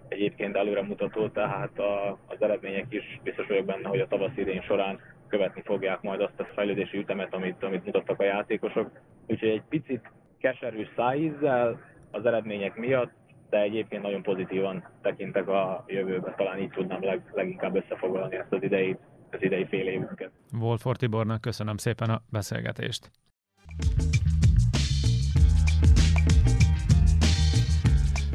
egyébként 0.08 0.56
előremutató, 0.56 1.28
tehát 1.28 1.78
a, 1.78 2.18
az 2.26 2.42
eredmények 2.42 2.86
is 2.88 3.20
biztos 3.22 3.46
vagyok 3.46 3.64
benne, 3.64 3.88
hogy 3.88 4.00
a 4.00 4.06
tavasz 4.06 4.36
idén 4.36 4.62
során 4.62 4.98
követni 5.28 5.62
fogják 5.64 6.00
majd 6.00 6.20
azt 6.20 6.40
a 6.40 6.44
fejlődési 6.54 6.98
ütemet, 6.98 7.34
amit, 7.34 7.62
amit 7.62 7.84
mutattak 7.84 8.20
a 8.20 8.24
játékosok. 8.24 8.90
Úgyhogy 9.26 9.48
egy 9.48 9.62
picit 9.68 10.10
keserű 10.38 10.86
szájízzel 10.96 11.80
az 12.10 12.26
eredmények 12.26 12.76
miatt, 12.76 13.10
de 13.50 13.60
egyébként 13.60 14.02
nagyon 14.02 14.22
pozitívan 14.22 14.88
tekintek 15.02 15.48
a 15.48 15.84
jövőbe. 15.86 16.34
Talán 16.36 16.58
így 16.58 16.70
tudnám 16.70 17.02
leg, 17.02 17.22
leginkább 17.32 17.76
összefoglalni 17.76 18.36
ezt 18.36 18.52
az 18.52 18.62
idei, 18.62 18.96
az 19.30 19.42
idei 19.42 19.66
fél 19.66 19.86
évünket. 19.86 20.30
Wolfort 20.60 20.98
Tibornak 20.98 21.40
köszönöm 21.40 21.76
szépen 21.76 22.10
a 22.10 22.22
beszélgetést. 22.30 23.10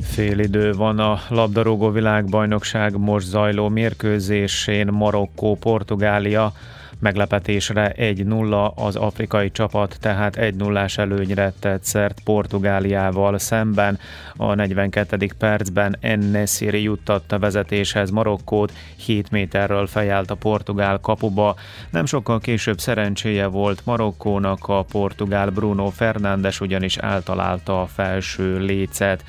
Félidő 0.01 0.71
van 0.71 0.99
a 0.99 1.17
labdarúgó 1.29 1.89
világbajnokság 1.89 2.97
most 2.97 3.25
zajló 3.25 3.69
mérkőzésén 3.69 4.87
Marokkó, 4.87 5.55
Portugália 5.55 6.51
Meglepetésre 6.99 7.93
1-0 7.97 8.73
az 8.73 8.95
afrikai 8.95 9.51
csapat, 9.51 9.97
tehát 9.99 10.35
1-0-ás 10.39 10.97
előnyre 10.97 11.53
tett 11.59 11.83
szert 11.83 12.19
Portugáliával 12.23 13.37
szemben. 13.37 13.99
A 14.35 14.53
42. 14.53 15.29
percben 15.37 15.97
Ennesiri 15.99 16.81
juttatta 16.81 17.39
vezetéshez 17.39 18.09
Marokkót, 18.09 18.73
7 18.95 19.31
méterről 19.31 19.87
fejelt 19.87 20.31
a 20.31 20.35
portugál 20.35 20.99
kapuba. 20.99 21.55
Nem 21.89 22.05
sokkal 22.05 22.39
később 22.39 22.79
szerencséje 22.79 23.45
volt 23.45 23.81
Marokkónak, 23.85 24.67
a 24.67 24.83
portugál 24.83 25.49
Bruno 25.49 25.89
Fernandes 25.89 26.59
ugyanis 26.59 26.97
eltalálta 26.97 27.81
a 27.81 27.87
felső 27.87 28.57
lécet. 28.59 29.23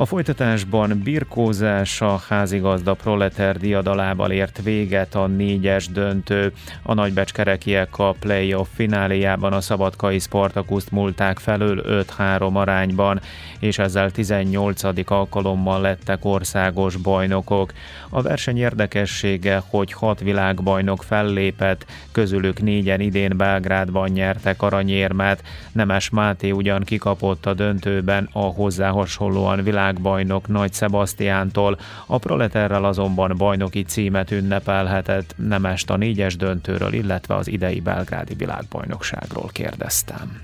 A 0.00 0.06
folytatásban 0.06 1.00
birkózás 1.04 2.00
a 2.00 2.20
házigazda 2.28 2.94
proleter 2.94 3.56
diadalával 3.56 4.30
ért 4.30 4.62
véget 4.62 5.14
a 5.14 5.26
négyes 5.26 5.88
döntő. 5.88 6.52
A 6.82 6.94
nagybecskerekiek 6.94 7.98
a 7.98 8.14
playoff 8.20 8.68
fináléjában 8.74 9.52
a 9.52 9.60
szabadkai 9.60 10.18
Spartakuszt 10.18 10.90
múlták 10.90 11.38
felől 11.38 12.04
5-3 12.18 12.52
arányban, 12.52 13.20
és 13.58 13.78
ezzel 13.78 14.10
18. 14.10 15.10
alkalommal 15.10 15.80
lettek 15.80 16.24
országos 16.24 16.96
bajnokok. 16.96 17.72
A 18.08 18.22
verseny 18.22 18.58
érdekessége, 18.58 19.62
hogy 19.66 19.92
hat 19.92 20.20
világbajnok 20.20 21.02
fellépett, 21.02 21.86
közülük 22.12 22.60
négyen 22.60 23.00
idén 23.00 23.36
Belgrádban 23.36 24.08
nyertek 24.08 24.62
aranyérmet, 24.62 25.42
Nemes 25.72 26.10
Máté 26.10 26.50
ugyan 26.50 26.82
kikapott 26.82 27.46
a 27.46 27.54
döntőben 27.54 28.28
a 28.32 28.38
hozzá 28.38 28.88
hasonlóan 28.88 29.62
világ 29.62 29.86
világbajnok 29.88 30.48
Nagy 30.48 30.74
Sebastiántól, 30.74 31.78
a 32.06 32.18
Proleterrel 32.18 32.84
azonban 32.84 33.34
bajnoki 33.36 33.82
címet 33.82 34.30
ünnepelhetett, 34.30 35.34
nemest 35.36 35.90
a 35.90 35.96
négyes 35.96 36.36
döntőről, 36.36 36.92
illetve 36.92 37.34
az 37.34 37.48
idei 37.48 37.80
belgrádi 37.80 38.34
világbajnokságról 38.34 39.48
kérdeztem 39.52 40.40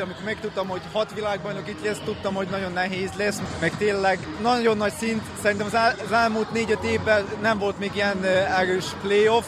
amikor 0.00 0.24
megtudtam, 0.24 0.68
hogy 0.68 0.80
hat 0.92 1.14
világbajnok 1.14 1.68
itt 1.68 1.84
lesz, 1.84 2.00
tudtam, 2.04 2.34
hogy 2.34 2.48
nagyon 2.50 2.72
nehéz 2.72 3.10
lesz, 3.16 3.40
meg 3.60 3.76
tényleg 3.76 4.18
nagyon 4.42 4.76
nagy 4.76 4.92
szint. 4.92 5.22
Szerintem 5.42 5.66
az, 5.66 5.74
az 6.04 6.12
elmúlt 6.12 6.52
négy-öt 6.52 6.82
évben 6.82 7.24
nem 7.42 7.58
volt 7.58 7.78
még 7.78 7.90
ilyen 7.94 8.24
erős 8.58 8.84
playoff. 9.02 9.44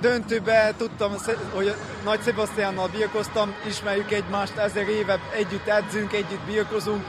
Döntőben 0.00 0.74
tudtam, 0.76 1.12
hogy 1.54 1.74
Nagy 2.04 2.20
Sebastiánnal 2.24 2.88
birkoztam, 2.88 3.54
ismerjük 3.68 4.12
egymást, 4.12 4.56
ezer 4.56 4.88
éve 4.88 5.18
együtt 5.36 5.66
edzünk, 5.66 6.12
együtt 6.12 6.44
birkozunk, 6.46 7.04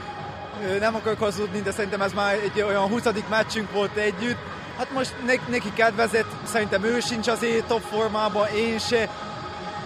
nem 0.80 0.94
akarok 0.94 1.18
hazudni, 1.18 1.60
de 1.60 1.70
szerintem 1.70 2.00
ez 2.00 2.12
már 2.12 2.34
egy 2.34 2.62
olyan 2.62 2.88
20. 2.88 3.02
meccsünk 3.30 3.72
volt 3.72 3.96
együtt. 3.96 4.38
Hát 4.78 4.90
most 4.92 5.14
neki 5.48 5.72
kedvezett, 5.74 6.30
szerintem 6.44 6.84
ő 6.84 7.00
sincs 7.00 7.28
azért 7.28 7.66
top 7.66 7.80
formában, 7.80 8.48
én 8.48 8.78
se. 8.78 9.08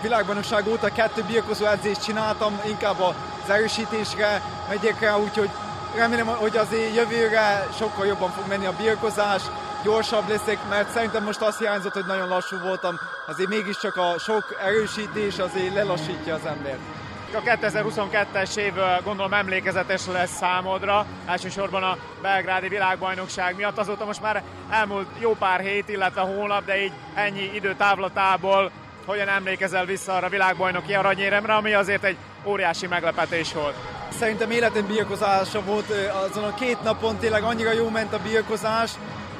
Világbajnokság 0.03 0.67
óta 0.69 0.93
kettő 0.93 1.23
birkozó 1.23 1.65
edzést 1.65 2.05
csináltam, 2.05 2.61
inkább 2.67 3.01
az 3.01 3.51
erősítésre 3.51 4.43
megyek 4.69 5.01
rá, 5.01 5.17
úgyhogy 5.17 5.51
remélem, 5.95 6.27
hogy 6.27 6.57
azért 6.57 6.95
jövőre 6.95 7.69
sokkal 7.79 8.07
jobban 8.07 8.31
fog 8.31 8.49
menni 8.49 8.67
a 8.67 8.77
birkozás, 8.77 9.43
gyorsabb 9.85 10.29
leszek, 10.29 10.59
mert 10.69 10.91
szerintem 10.91 11.25
most 11.25 11.41
azt 11.41 11.59
hiányzott, 11.59 11.93
hogy 11.93 12.07
nagyon 12.07 12.29
lassú 12.29 12.59
voltam. 12.59 12.99
Azért 13.27 13.49
mégiscsak 13.49 13.97
a 13.97 14.15
sok 14.19 14.57
erősítés 14.65 15.39
azért 15.39 15.75
lelassítja 15.75 16.35
az 16.35 16.45
embert. 16.45 17.06
A 17.37 17.43
2022-es 17.43 18.57
év 18.57 18.73
gondolom 19.05 19.33
emlékezetes 19.33 20.07
lesz 20.07 20.37
számodra, 20.37 21.07
elsősorban 21.27 21.83
a 21.83 21.97
belgrádi 22.23 22.69
világbajnokság 22.69 23.57
miatt. 23.57 23.79
Azóta 23.79 24.05
most 24.05 24.23
már 24.23 24.43
elmúlt 24.71 25.07
jó 25.19 25.35
pár 25.35 25.61
hét, 25.61 25.89
illetve 25.89 26.21
hónap, 26.21 26.65
de 26.65 26.83
így 26.83 26.93
ennyi 27.15 27.51
időtávlatából 27.55 28.71
hogyan 29.07 29.29
emlékezel 29.29 29.85
vissza 29.85 30.15
arra 30.15 30.29
világbajnoki 30.29 30.95
aranyéremre, 30.95 31.55
ami 31.55 31.75
azért 31.75 32.05
egy 32.05 32.17
óriási 32.45 32.87
meglepetés 32.87 33.53
volt. 33.53 33.75
Szerintem 34.19 34.51
életem 34.51 34.87
birkozása 34.87 35.63
volt, 35.63 35.93
azon 36.31 36.45
a 36.45 36.55
két 36.55 36.83
napon 36.83 37.17
tényleg 37.17 37.43
annyira 37.43 37.73
jó 37.73 37.89
ment 37.89 38.13
a 38.13 38.23
birkozás, 38.23 38.91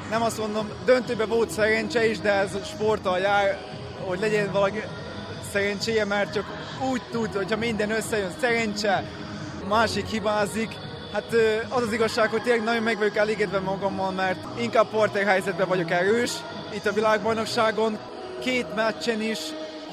nem 0.09 0.21
azt 0.21 0.37
mondom, 0.37 0.69
döntőbe 0.85 1.25
volt 1.25 1.49
szerencse 1.49 2.09
is, 2.09 2.19
de 2.19 2.31
ez 2.31 2.57
sporttal 2.65 3.19
jár, 3.19 3.57
hogy 4.05 4.19
legyen 4.19 4.51
valaki 4.51 4.81
szerencséje, 5.51 6.05
mert 6.05 6.33
csak 6.33 6.45
úgy 6.91 7.01
tud, 7.11 7.33
hogyha 7.33 7.57
minden 7.57 7.91
összejön, 7.91 8.31
szerencse, 8.39 9.03
másik 9.67 10.05
hibázik, 10.05 10.69
Hát 11.13 11.35
az 11.69 11.83
az 11.83 11.93
igazság, 11.93 12.29
hogy 12.29 12.41
tényleg 12.41 12.63
nagyon 12.63 12.83
meg 12.83 12.97
vagyok 12.97 13.15
elégedve 13.15 13.59
magammal, 13.59 14.11
mert 14.11 14.59
inkább 14.59 14.89
porter 14.89 15.25
helyzetben 15.25 15.67
vagyok 15.67 15.91
erős 15.91 16.31
itt 16.73 16.85
a 16.85 16.93
világbajnokságon. 16.93 17.97
Két 18.39 18.75
meccsen 18.75 19.21
is, 19.21 19.39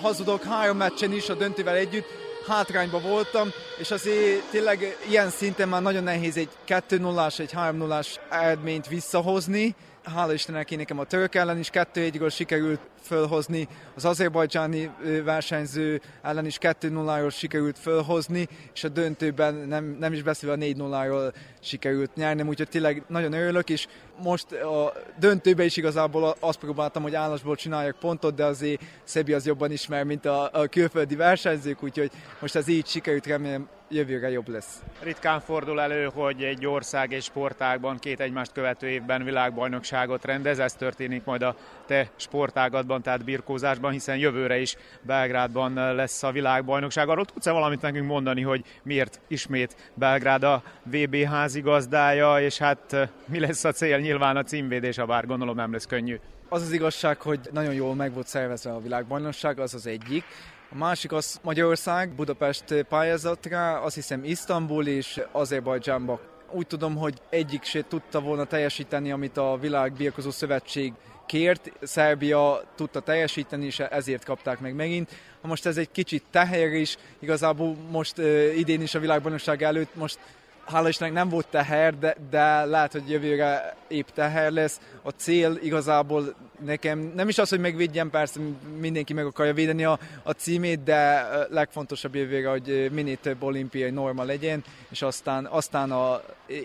hazudok, 0.03 0.43
három 0.43 0.77
meccsen 0.77 1.13
is 1.13 1.29
a 1.29 1.35
döntővel 1.35 1.75
együtt, 1.75 2.07
hátrányba 2.49 3.01
voltam, 3.01 3.49
és 3.79 3.91
azért 3.91 4.43
tényleg 4.51 4.97
ilyen 5.09 5.31
szinten 5.31 5.69
már 5.69 5.83
nagyon 5.83 6.03
nehéz 6.03 6.37
egy 6.37 6.49
2-0-ás, 6.69 7.39
egy 7.39 7.53
3-0-ás 7.57 8.07
eredményt 8.31 8.89
visszahozni. 8.89 9.75
Hála 10.05 10.33
Istennek 10.33 10.71
én 10.71 10.79
nekem 10.79 10.99
a 10.99 11.05
török 11.05 11.35
ellen 11.35 11.59
is 11.59 11.71
2-1-ről 11.73 12.35
sikerült 12.35 12.81
fölhozni, 13.03 13.69
az 13.95 14.05
azerbajdzsáni 14.05 14.91
versenyző 15.25 16.01
ellen 16.23 16.47
is 16.47 16.59
2-0-ról 16.61 17.35
sikerült 17.35 17.79
fölhozni, 17.79 18.49
és 18.75 18.85
a 18.85 18.89
döntőben 18.89 19.55
nem, 19.55 19.97
nem 20.01 20.13
is 20.13 20.23
beszélve 20.23 20.55
a 20.55 20.69
4-0-ról 20.69 21.35
sikerült 21.61 22.15
nyernem, 22.15 22.49
úgyhogy 22.49 22.69
tényleg 22.69 23.05
nagyon 23.09 23.33
örülök, 23.33 23.71
és 23.71 23.87
most 24.23 24.53
a 24.53 24.93
döntőben 25.19 25.67
is 25.67 25.77
igazából 25.77 26.37
azt 26.41 26.59
próbáltam, 26.59 27.03
hogy 27.03 27.15
állásból 27.15 27.57
csináljak 27.57 27.99
pontot, 27.99 28.35
de 28.35 28.45
azért 28.45 28.83
Szebi 29.05 29.33
az 29.33 29.47
jobban 29.47 29.71
ismer, 29.71 30.05
mint 30.05 30.25
a, 30.25 30.51
a 30.53 30.67
külföldi 30.67 31.17
versenyzők, 31.17 31.83
úgyhogy 31.83 32.11
most 32.41 32.55
ez 32.55 32.69
így 32.69 32.87
sikerült, 32.87 33.27
remélem 33.27 33.69
jövőre 33.95 34.31
jobb 34.31 34.49
lesz. 34.49 34.83
Ritkán 35.03 35.41
fordul 35.41 35.81
elő, 35.81 36.11
hogy 36.15 36.43
egy 36.43 36.67
ország 36.67 37.13
egy 37.13 37.23
sportágban 37.23 37.99
két 37.99 38.21
egymást 38.21 38.53
követő 38.53 38.89
évben 38.89 39.25
világbajnokságot 39.25 40.25
rendez, 40.25 40.59
ez 40.59 40.75
történik 40.75 41.25
majd 41.25 41.43
a 41.43 41.57
te 41.87 42.11
sportágatban, 42.17 43.03
tehát 43.03 43.25
birkózásban, 43.25 43.93
hiszen 43.93 44.17
jövőre 44.17 44.59
is 44.59 44.77
Belgrádban 45.03 45.95
lesz 45.95 46.23
a 46.23 46.33
világbajnokság. 46.33 47.09
Arról 47.09 47.25
tudsz-e 47.25 47.51
valamit 47.51 47.81
nekünk 47.81 48.07
mondani, 48.07 48.43
hogy 48.43 48.65
miért 48.83 49.21
ismét 49.29 49.77
Belgrád 49.95 50.43
a 50.43 50.63
VB 50.83 51.17
házigazdája, 51.17 52.41
és 52.41 52.59
hát 52.59 53.11
mi 53.27 53.41
lesz 53.41 53.65
a 53.65 53.73
cél? 53.73 53.99
Nyilván 53.99 54.37
a 54.37 54.43
címvédés, 54.43 54.99
a 54.99 55.07
bár 55.07 55.27
gondolom 55.27 55.57
nem 55.57 55.73
lesz 55.73 55.87
könnyű. 55.87 56.19
Az 56.55 56.63
az 56.63 56.73
igazság, 56.73 57.21
hogy 57.21 57.41
nagyon 57.53 57.75
jól 57.75 57.95
meg 57.95 58.13
volt 58.13 58.27
szervezve 58.27 58.73
a 58.73 58.81
világbajnokság, 58.81 59.59
az 59.59 59.75
az 59.75 59.87
egyik. 59.87 60.25
A 60.71 60.77
másik 60.77 61.13
az 61.13 61.41
Magyarország, 61.43 62.15
Budapest 62.15 62.85
pályázatra, 62.89 63.81
azt 63.81 63.95
hiszem 63.95 64.25
Isztambul 64.25 64.87
és 64.87 65.21
Azerbajdzsánba. 65.33 66.21
Úgy 66.51 66.67
tudom, 66.67 66.97
hogy 66.97 67.21
egyik 67.31 67.65
se 67.65 67.85
tudta 67.89 68.21
volna 68.21 68.45
teljesíteni, 68.45 69.11
amit 69.11 69.37
a 69.37 69.59
Világbirkozó 69.61 70.31
Szövetség 70.31 70.93
kért, 71.27 71.73
Szerbia 71.83 72.63
tudta 72.75 73.01
teljesíteni, 73.01 73.67
és 73.67 73.81
ezért 73.81 74.25
kapták 74.25 74.61
meg 74.61 74.75
megint. 74.75 75.11
Most 75.41 75.67
ez 75.67 75.77
egy 75.77 75.91
kicsit 75.91 76.25
teher 76.31 76.73
is, 76.73 76.97
igazából 77.19 77.77
most 77.91 78.19
idén 78.57 78.83
is 78.83 78.95
a 78.95 79.01
világbajnokság 79.01 79.63
előtt 79.63 79.95
most 79.95 80.19
hála 80.67 80.89
Istennek 80.89 81.15
nem 81.15 81.29
volt 81.29 81.47
teher, 81.47 81.99
de, 81.99 82.17
de 82.31 82.65
lehet, 82.65 82.93
hogy 82.93 83.11
jövőre 83.11 83.77
épp 83.89 84.09
teher 84.15 84.53
lesz. 84.53 84.81
A 85.03 85.11
cél 85.11 85.59
igazából 85.63 86.35
nekem 86.65 87.13
nem 87.15 87.29
is 87.29 87.39
az, 87.39 87.49
hogy 87.49 87.61
megvédjem, 87.61 88.11
persze 88.11 88.41
mindenki 88.79 89.13
meg 89.13 89.27
akarja 89.27 89.55
védeni 89.55 89.85
a, 89.85 89.99
a 90.23 90.33
címét, 90.33 90.83
de 90.83 91.29
legfontosabb 91.51 92.15
jövőre, 92.15 92.49
hogy 92.49 92.91
minél 92.93 93.17
több 93.17 93.43
olimpiai 93.43 93.91
norma 93.91 94.23
legyen, 94.23 94.65
és 94.89 95.03
aztán, 95.03 95.47
aztán 95.47 95.91
a 95.91 96.23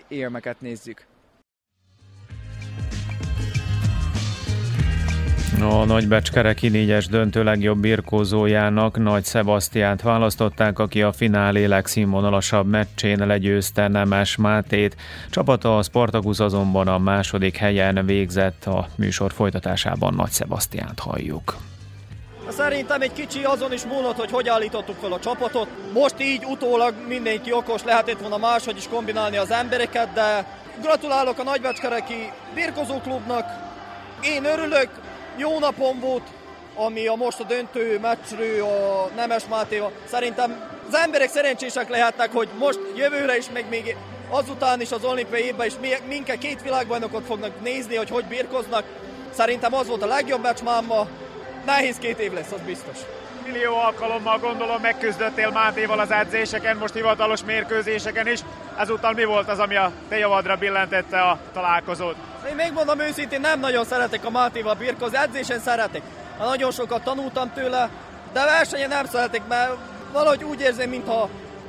érmeket 0.08 0.60
nézzük. 0.60 1.08
A 5.62 5.84
nagybecskereki 5.84 6.68
négyes 6.68 7.06
döntő 7.06 7.42
legjobb 7.42 7.78
birkózójának 7.78 8.98
Nagy 8.98 9.24
Szebasztiánt 9.24 10.02
választották, 10.02 10.78
aki 10.78 11.02
a 11.02 11.12
finálé 11.12 11.64
legszínvonalasabb 11.64 12.66
meccsén 12.66 13.26
legyőzte 13.26 13.88
Nemes 13.88 14.36
Mátét. 14.36 14.96
Csapata 15.30 15.76
a 15.76 15.82
Spartacus 15.82 16.38
azonban 16.38 16.88
a 16.88 16.98
második 16.98 17.56
helyen 17.56 18.06
végzett 18.06 18.64
a 18.64 18.88
műsor 18.94 19.32
folytatásában 19.32 20.14
Nagy 20.14 20.30
Szebasztiánt 20.30 20.98
halljuk. 20.98 21.56
Szerintem 22.48 23.00
egy 23.00 23.12
kicsi 23.12 23.42
azon 23.44 23.72
is 23.72 23.84
múlott, 23.84 24.16
hogy 24.16 24.30
hogy 24.30 24.48
állítottuk 24.48 24.96
fel 25.00 25.12
a 25.12 25.18
csapatot. 25.18 25.68
Most 25.92 26.20
így 26.20 26.44
utólag 26.44 26.94
mindenki 27.08 27.52
okos 27.52 27.84
lehetett 27.84 28.20
volna 28.20 28.38
máshogy 28.38 28.76
is 28.76 28.88
kombinálni 28.88 29.36
az 29.36 29.50
embereket, 29.50 30.12
de 30.12 30.44
gratulálok 30.82 31.38
a 31.38 31.42
Nagybecskereki 31.42 32.32
birkozóklubnak. 32.54 33.44
Én 34.22 34.44
örülök, 34.44 34.88
jó 35.36 35.58
napom 35.58 36.00
volt, 36.00 36.22
ami 36.74 37.06
a 37.06 37.14
most 37.14 37.40
a 37.40 37.44
döntő 37.44 37.98
meccsről 37.98 38.64
a 38.64 39.10
Nemes 39.14 39.42
Mátéva. 39.48 39.90
Szerintem 40.04 40.68
az 40.88 40.94
emberek 40.94 41.28
szerencsések 41.28 41.88
lehetnek, 41.88 42.32
hogy 42.32 42.48
most 42.58 42.78
jövőre 42.96 43.36
is, 43.36 43.46
meg 43.52 43.64
még 43.68 43.96
azután 44.30 44.80
is 44.80 44.92
az 44.92 45.04
olimpiai 45.04 45.42
évben 45.42 45.66
is 45.66 45.74
minket 46.08 46.38
két 46.38 46.62
világbajnokot 46.62 47.26
fognak 47.26 47.62
nézni, 47.62 47.96
hogy 47.96 48.10
hogy 48.10 48.24
birkoznak. 48.24 48.84
Szerintem 49.30 49.74
az 49.74 49.86
volt 49.86 50.02
a 50.02 50.06
legjobb 50.06 50.42
meccs 50.42 50.62
máma. 50.62 51.06
Nehéz 51.64 51.96
két 51.96 52.18
év 52.18 52.32
lesz, 52.32 52.52
az 52.52 52.60
biztos. 52.66 52.96
Millió 53.44 53.74
alkalommal 53.74 54.38
gondolom 54.38 54.80
megküzdöttél 54.80 55.50
Mátéval 55.50 55.98
az 55.98 56.10
edzéseken, 56.10 56.76
most 56.76 56.94
hivatalos 56.94 57.44
mérkőzéseken 57.44 58.28
is. 58.28 58.40
Ezúttal 58.80 59.12
mi 59.12 59.24
volt 59.24 59.48
az, 59.48 59.58
ami 59.58 59.76
a 59.76 59.92
te 60.08 60.18
javadra 60.18 60.56
billentette 60.56 61.20
a 61.20 61.38
találkozót? 61.52 62.16
Én 62.48 62.54
még 62.54 62.72
mondom 62.72 63.00
őszintén, 63.00 63.40
nem 63.40 63.60
nagyon 63.60 63.84
szeretek 63.84 64.24
a 64.24 64.30
Mátéval 64.30 64.74
birkozni, 64.74 65.16
edzésen 65.16 65.60
szeretek. 65.60 66.02
Nagyon 66.38 66.70
sokat 66.70 67.02
tanultam 67.02 67.52
tőle, 67.52 67.90
de 68.32 68.44
versenyen 68.44 68.88
nem 68.88 69.04
szeretek, 69.06 69.42
mert 69.48 69.76
valahogy 70.12 70.44
úgy 70.44 70.60
érzem, 70.60 70.88
mintha, 70.88 71.28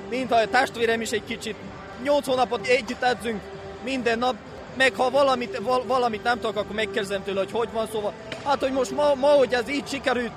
mintha 0.10 0.36
a 0.36 0.48
testvérem 0.48 1.02
is 1.02 1.12
egy 1.12 1.24
kicsit. 1.24 1.56
Nyolc 2.04 2.26
hónapot 2.26 2.68
együtt 2.68 3.04
edzünk 3.04 3.42
minden 3.84 4.20
nap, 4.20 4.36
meg 4.78 4.94
ha 4.96 5.10
valamit, 5.10 5.58
val, 5.58 5.84
valamit 5.86 6.24
nem 6.24 6.40
tudok, 6.40 6.58
akkor 6.58 6.76
megkérdezem 6.76 7.24
tőle, 7.24 7.40
hogy 7.40 7.52
hogy 7.52 7.72
van, 7.72 7.88
szóval 7.92 8.14
hát, 8.46 8.60
hogy 8.60 8.72
most 8.72 8.92
ma, 8.92 9.14
ma 9.16 9.28
hogy 9.28 9.54
ez 9.54 9.70
így 9.70 9.88
sikerült, 9.88 10.32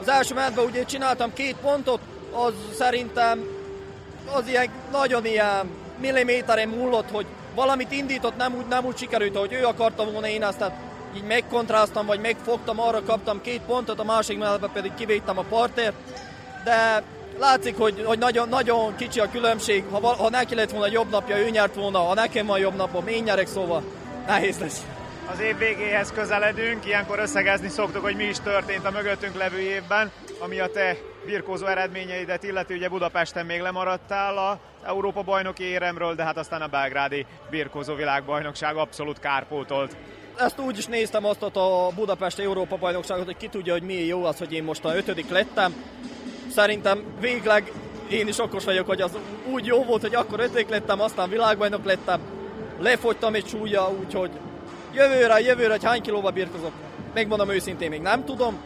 az 0.00 0.08
első 0.08 0.34
menetben 0.34 0.64
ugye 0.64 0.84
csináltam 0.84 1.32
két 1.32 1.56
pontot, 1.56 2.00
az 2.32 2.52
szerintem 2.78 3.44
az 4.32 4.48
ilyen 4.48 4.70
nagyon 4.90 5.24
ilyen 5.26 5.79
milliméteren 6.00 6.68
múlott, 6.68 7.10
hogy 7.10 7.26
valamit 7.54 7.92
indított, 7.92 8.36
nem 8.36 8.54
úgy, 8.54 8.66
nem 8.68 8.84
úgy 8.84 8.96
sikerült, 8.96 9.36
hogy 9.36 9.52
ő 9.52 9.64
akarta 9.64 10.10
volna, 10.10 10.28
én 10.28 10.42
aztán 10.42 10.72
így 11.16 11.24
megkontráztam, 11.24 12.06
vagy 12.06 12.20
megfogtam, 12.20 12.80
arra 12.80 13.02
kaptam 13.02 13.40
két 13.40 13.60
pontot, 13.60 14.00
a 14.00 14.04
másik 14.04 14.38
menetben 14.38 14.70
pedig 14.72 14.94
kivédtem 14.94 15.38
a 15.38 15.44
partért, 15.48 15.94
de 16.64 17.02
látszik, 17.38 17.76
hogy, 17.76 18.02
hogy 18.06 18.18
nagyon, 18.18 18.48
nagyon 18.48 18.96
kicsi 18.96 19.20
a 19.20 19.30
különbség, 19.30 19.84
ha, 19.90 20.14
ha 20.14 20.30
neki 20.30 20.54
lett 20.54 20.70
volna 20.70 20.92
jobb 20.92 21.10
napja, 21.10 21.38
ő 21.38 21.50
nyert 21.50 21.74
volna, 21.74 21.98
ha 21.98 22.14
nekem 22.14 22.46
van 22.46 22.58
jobb 22.58 22.76
napom, 22.76 23.06
én 23.06 23.22
nyerek, 23.22 23.46
szóval 23.46 23.82
nehéz 24.26 24.58
lesz. 24.58 24.82
Az 25.32 25.40
év 25.40 25.58
végéhez 25.58 26.12
közeledünk, 26.12 26.86
ilyenkor 26.86 27.18
összegezni 27.18 27.68
szoktuk, 27.68 28.02
hogy 28.02 28.16
mi 28.16 28.24
is 28.24 28.40
történt 28.40 28.84
a 28.84 28.90
mögöttünk 28.90 29.36
levő 29.36 29.58
évben, 29.58 30.10
ami 30.38 30.60
a 30.60 30.70
te 30.70 30.96
birkózó 31.24 31.66
eredményeidet 31.66 32.42
illeti, 32.42 32.74
ugye 32.74 32.88
Budapesten 32.88 33.46
még 33.46 33.60
lemaradtál 33.60 34.38
a 34.38 34.58
Európa 34.82 35.22
bajnoki 35.22 35.62
éremről, 35.62 36.14
de 36.14 36.24
hát 36.24 36.38
aztán 36.38 36.62
a 36.62 36.66
belgrádi 36.66 37.26
birkózó 37.50 37.94
világbajnokság 37.94 38.76
abszolút 38.76 39.18
kárpótolt. 39.18 39.96
Ezt 40.36 40.58
úgy 40.58 40.78
is 40.78 40.86
néztem 40.86 41.24
azt 41.24 41.42
a 41.42 41.90
Budapest 41.94 42.38
Európa 42.38 42.76
bajnokságot, 42.76 43.24
hogy 43.24 43.36
ki 43.36 43.48
tudja, 43.48 43.72
hogy 43.72 43.82
milyen 43.82 44.06
jó 44.06 44.24
az, 44.24 44.38
hogy 44.38 44.52
én 44.52 44.64
most 44.64 44.84
a 44.84 44.96
ötödik 44.96 45.30
lettem. 45.30 45.74
Szerintem 46.50 47.04
végleg 47.20 47.72
én 48.10 48.28
is 48.28 48.38
okos 48.38 48.64
vagyok, 48.64 48.86
hogy 48.86 49.00
az 49.00 49.16
úgy 49.52 49.66
jó 49.66 49.84
volt, 49.84 50.00
hogy 50.00 50.14
akkor 50.14 50.40
ötödik 50.40 50.68
lettem, 50.68 51.00
aztán 51.00 51.28
világbajnok 51.28 51.84
lettem. 51.84 52.20
Lefogytam 52.78 53.34
egy 53.34 53.46
súlya, 53.46 53.90
úgyhogy 53.90 54.30
jövőre, 54.94 55.40
jövőre, 55.40 55.70
hogy 55.70 55.84
hány 55.84 56.02
kilóba 56.02 56.30
birkozok, 56.30 56.72
megmondom 57.14 57.50
őszintén, 57.50 57.88
még 57.88 58.00
nem 58.00 58.24
tudom, 58.24 58.60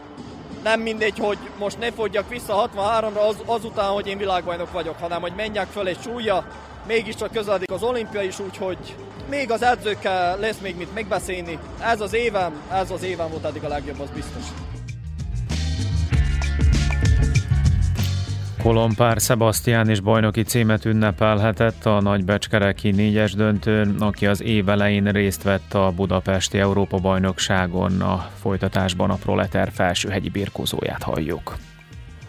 nem 0.65 0.81
mindegy, 0.81 1.19
hogy 1.19 1.37
most 1.59 1.79
ne 1.79 1.91
fogyjak 1.91 2.29
vissza 2.29 2.69
63-ra 2.75 3.27
az, 3.27 3.35
azután, 3.45 3.89
hogy 3.89 4.07
én 4.07 4.17
világbajnok 4.17 4.71
vagyok, 4.71 4.95
hanem 4.99 5.21
hogy 5.21 5.33
menjek 5.35 5.67
föl 5.67 5.87
egy 5.87 6.01
súlya, 6.01 6.47
mégiscsak 6.87 7.31
közeledik 7.31 7.71
az 7.71 7.83
olimpia 7.83 8.21
is, 8.21 8.39
úgyhogy 8.39 8.95
még 9.29 9.51
az 9.51 9.61
edzőkkel 9.61 10.39
lesz 10.39 10.59
még 10.61 10.75
mit 10.75 10.93
megbeszélni. 10.93 11.59
Ez 11.81 12.01
az 12.01 12.13
évem, 12.13 12.61
ez 12.71 12.91
az 12.91 13.03
évem 13.03 13.29
volt 13.29 13.45
eddig 13.45 13.63
a 13.63 13.67
legjobb, 13.67 13.99
az 13.99 14.09
biztos. 14.09 14.43
Kolompár 18.65 19.19
Sebastián 19.19 19.89
is 19.89 19.99
bajnoki 19.99 20.41
címet 20.41 20.85
ünnepelhetett 20.85 21.85
a 21.85 22.01
nagybecskereki 22.01 22.91
négyes 22.91 23.33
döntőn, 23.33 23.95
aki 23.99 24.25
az 24.27 24.41
év 24.41 24.69
elején 24.69 25.03
részt 25.03 25.43
vett 25.43 25.73
a 25.73 25.91
budapesti 25.95 26.57
Európa-bajnokságon. 26.57 28.01
A 28.01 28.29
folytatásban 28.41 29.09
a 29.09 29.15
Proleter 29.15 29.71
felsőhegyi 29.71 30.29
birkózóját 30.29 31.03
halljuk. 31.03 31.55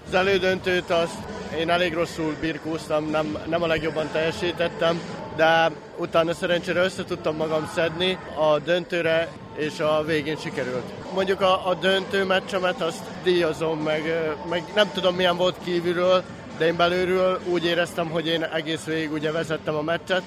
Az 0.06 0.14
elődöntőt 0.14 0.90
azt 0.90 1.35
én 1.58 1.70
elég 1.70 1.94
rosszul 1.94 2.36
birkóztam, 2.40 3.10
nem, 3.10 3.38
nem 3.46 3.62
a 3.62 3.66
legjobban 3.66 4.08
teljesítettem, 4.12 5.00
de 5.36 5.70
utána 5.96 6.34
szerencsére 6.34 6.82
össze 6.82 7.04
tudtam 7.04 7.36
magam 7.36 7.70
szedni 7.74 8.18
a 8.38 8.58
döntőre, 8.58 9.28
és 9.56 9.80
a 9.80 10.02
végén 10.06 10.36
sikerült. 10.36 11.12
Mondjuk 11.14 11.40
a, 11.40 11.68
a 11.68 11.74
döntő 11.74 12.24
meccsemet 12.24 12.82
azt 12.82 13.02
díjazom, 13.22 13.78
meg, 13.78 14.02
meg 14.50 14.62
nem 14.74 14.90
tudom 14.92 15.14
milyen 15.14 15.36
volt 15.36 15.56
kívülről, 15.64 16.22
de 16.58 16.66
én 16.66 16.76
belülről 16.76 17.40
úgy 17.44 17.64
éreztem, 17.64 18.10
hogy 18.10 18.26
én 18.26 18.42
egész 18.42 18.84
végig 18.84 19.12
ugye 19.12 19.32
vezettem 19.32 19.74
a 19.74 19.82
meccset. 19.82 20.22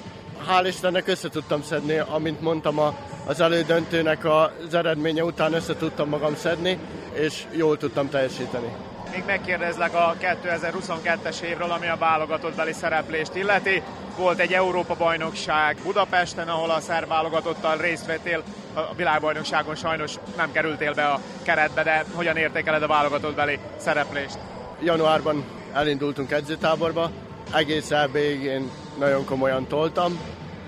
Hál' 0.48 0.68
Istennek 0.68 1.08
össze 1.08 1.30
tudtam 1.30 1.64
szedni, 1.64 1.98
amint 1.98 2.42
mondtam, 2.42 2.80
a, 2.80 2.96
az 3.26 3.42
elődöntőnek 3.42 4.26
az 4.26 4.74
eredménye 4.74 5.24
után 5.24 5.54
össze 5.54 5.76
tudtam 5.76 6.10
magam 6.10 6.36
szedni, 6.36 6.78
és 7.14 7.44
jól 7.52 7.78
tudtam 7.78 8.10
teljesíteni 8.10 8.89
még 9.12 9.24
megkérdezlek 9.26 9.94
a 9.94 10.16
2022-es 10.22 11.40
évről, 11.42 11.72
ami 11.72 11.88
a 11.88 11.98
válogatott 11.98 12.56
beli 12.56 12.74
szereplést 12.74 13.36
illeti. 13.36 13.82
Volt 14.18 14.40
egy 14.40 14.54
Európa-bajnokság 14.54 15.78
Budapesten, 15.84 16.48
ahol 16.48 16.70
a 16.70 16.80
szerb 16.80 17.08
válogatottal 17.08 17.78
részt 17.78 18.06
vettél. 18.06 18.44
A 18.74 18.96
világbajnokságon 18.96 19.76
sajnos 19.76 20.16
nem 20.38 20.52
kerültél 20.52 20.94
be 20.94 21.06
a 21.06 21.20
keretbe, 21.44 21.84
de 21.84 22.06
hogyan 22.14 22.38
értékeled 22.38 22.84
a 22.84 22.88
válogatott 22.88 23.36
beli 23.36 23.60
szereplést? 23.78 24.38
Januárban 24.84 25.44
elindultunk 25.74 26.32
edzőtáborba, 26.32 27.12
egész 27.54 27.92
EB-ig 27.92 28.44
én 28.44 28.72
nagyon 28.98 29.26
komolyan 29.26 29.68
toltam, 29.68 30.20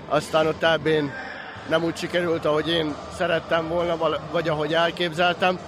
aztán 0.08 0.46
ott 0.46 0.62
eb 0.62 0.88
nem 1.68 1.84
úgy 1.84 1.96
sikerült, 1.96 2.44
ahogy 2.44 2.68
én 2.68 2.94
szerettem 3.16 3.68
volna, 3.68 4.18
vagy 4.30 4.48
ahogy 4.48 4.74
elképzeltem, 4.74 5.58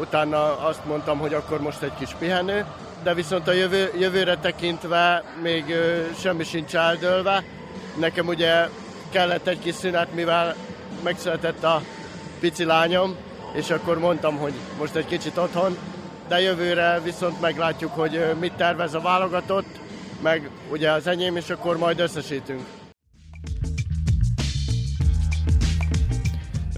utána 0.00 0.58
azt 0.58 0.84
mondtam, 0.84 1.18
hogy 1.18 1.34
akkor 1.34 1.60
most 1.60 1.82
egy 1.82 1.94
kis 1.98 2.10
pihenő, 2.18 2.66
de 3.02 3.14
viszont 3.14 3.48
a 3.48 3.52
jövő, 3.52 3.90
jövőre 3.98 4.36
tekintve 4.36 5.22
még 5.42 5.70
ö, 5.70 6.02
semmi 6.20 6.44
sincs 6.44 6.74
eldőlve. 6.74 7.44
Nekem 7.98 8.26
ugye 8.26 8.68
kellett 9.10 9.46
egy 9.46 9.58
kis 9.58 9.74
szünet, 9.74 10.14
mivel 10.14 10.54
megszületett 11.02 11.64
a 11.64 11.82
pici 12.40 12.64
lányom, 12.64 13.16
és 13.52 13.70
akkor 13.70 13.98
mondtam, 13.98 14.36
hogy 14.36 14.52
most 14.78 14.94
egy 14.94 15.06
kicsit 15.06 15.36
otthon, 15.36 15.76
de 16.28 16.40
jövőre 16.40 17.00
viszont 17.04 17.40
meglátjuk, 17.40 17.94
hogy 17.94 18.34
mit 18.40 18.52
tervez 18.52 18.94
a 18.94 19.00
válogatott, 19.00 19.80
meg 20.22 20.50
ugye 20.70 20.90
az 20.90 21.06
enyém, 21.06 21.36
és 21.36 21.50
akkor 21.50 21.76
majd 21.78 22.00
összesítünk. 22.00 22.66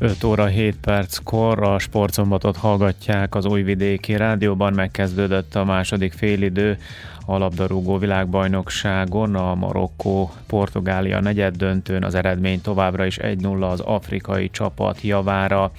5 0.05 0.25
óra 0.25 0.47
7 0.47 0.77
perckor 0.81 1.63
a 1.63 1.79
sportszombatot 1.79 2.57
hallgatják 2.57 3.35
az 3.35 3.45
Újvidéki 3.45 4.17
Rádióban. 4.17 4.73
Megkezdődött 4.73 5.55
a 5.55 5.65
második 5.65 6.13
félidő 6.13 6.79
a 7.27 7.39
labdarúgó 7.39 7.99
világbajnokságon, 7.99 9.35
a 9.35 9.55
Marokkó-Portugália 9.55 11.21
negyed 11.21 11.57
döntőn 11.57 12.05
az 12.05 12.15
eredmény 12.15 12.61
továbbra 12.61 13.05
is 13.05 13.19
1-0 13.23 13.71
az 13.71 13.81
afrikai 13.81 14.51
csapat 14.51 15.01
javára. 15.01 15.73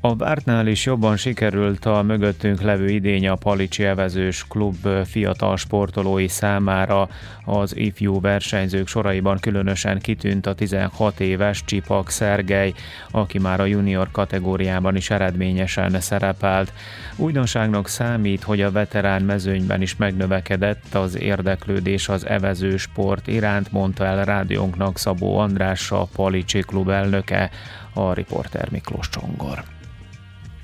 A 0.00 0.16
vártnál 0.16 0.66
is 0.66 0.84
jobban 0.84 1.16
sikerült 1.16 1.84
a 1.84 2.02
mögöttünk 2.02 2.60
levő 2.60 2.88
idény 2.88 3.28
a 3.28 3.34
Palicsi 3.34 3.84
Evezős 3.84 4.44
Klub 4.48 4.88
fiatal 5.04 5.56
sportolói 5.56 6.28
számára. 6.28 7.08
Az 7.44 7.76
ifjú 7.76 8.20
versenyzők 8.20 8.86
soraiban 8.86 9.38
különösen 9.38 9.98
kitűnt 9.98 10.46
a 10.46 10.54
16 10.54 11.20
éves 11.20 11.64
Csipak 11.64 12.10
Szergej, 12.10 12.72
aki 13.10 13.38
már 13.38 13.60
a 13.60 13.64
junior 13.64 14.10
kategóriában 14.10 14.96
is 14.96 15.10
eredményesen 15.10 16.00
szerepelt. 16.00 16.72
Újdonságnak 17.16 17.88
számít, 17.88 18.42
hogy 18.42 18.60
a 18.60 18.70
veterán 18.70 19.22
mezőnyben 19.22 19.82
is 19.82 19.96
megnövekedett 19.96 20.94
az 20.94 21.20
érdeklődés 21.20 22.08
az 22.08 22.26
evező 22.26 22.76
sport 22.76 23.26
iránt, 23.26 23.72
mondta 23.72 24.04
el 24.04 24.24
rádiónknak 24.24 24.98
Szabó 24.98 25.38
András, 25.38 25.90
a 25.90 26.08
Palicsi 26.14 26.60
klub 26.60 26.88
elnöke, 26.88 27.50
a 27.92 28.12
riporter 28.12 28.68
Miklós 28.70 29.08
Csongor. 29.08 29.77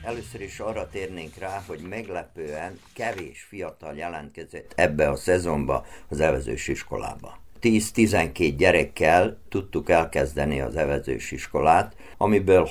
Először 0.05 0.41
is 0.41 0.61
arra 0.61 0.89
térnénk 0.89 1.37
rá, 1.39 1.63
hogy 1.67 1.81
meglepően 1.89 2.81
kevés 2.95 3.47
fiatal 3.49 3.95
jelentkezett 3.95 4.73
ebbe 4.75 5.09
a 5.09 5.17
szezonba 5.17 5.87
az 6.09 6.21
evezős 6.21 6.69
iskolába. 6.69 7.39
10-12 7.63 8.55
gyerekkel 8.57 9.39
tudtuk 9.49 9.91
elkezdeni 9.91 10.61
az 10.61 10.77
evezős 10.77 11.31
iskolát, 11.31 11.97
amiből 12.17 12.69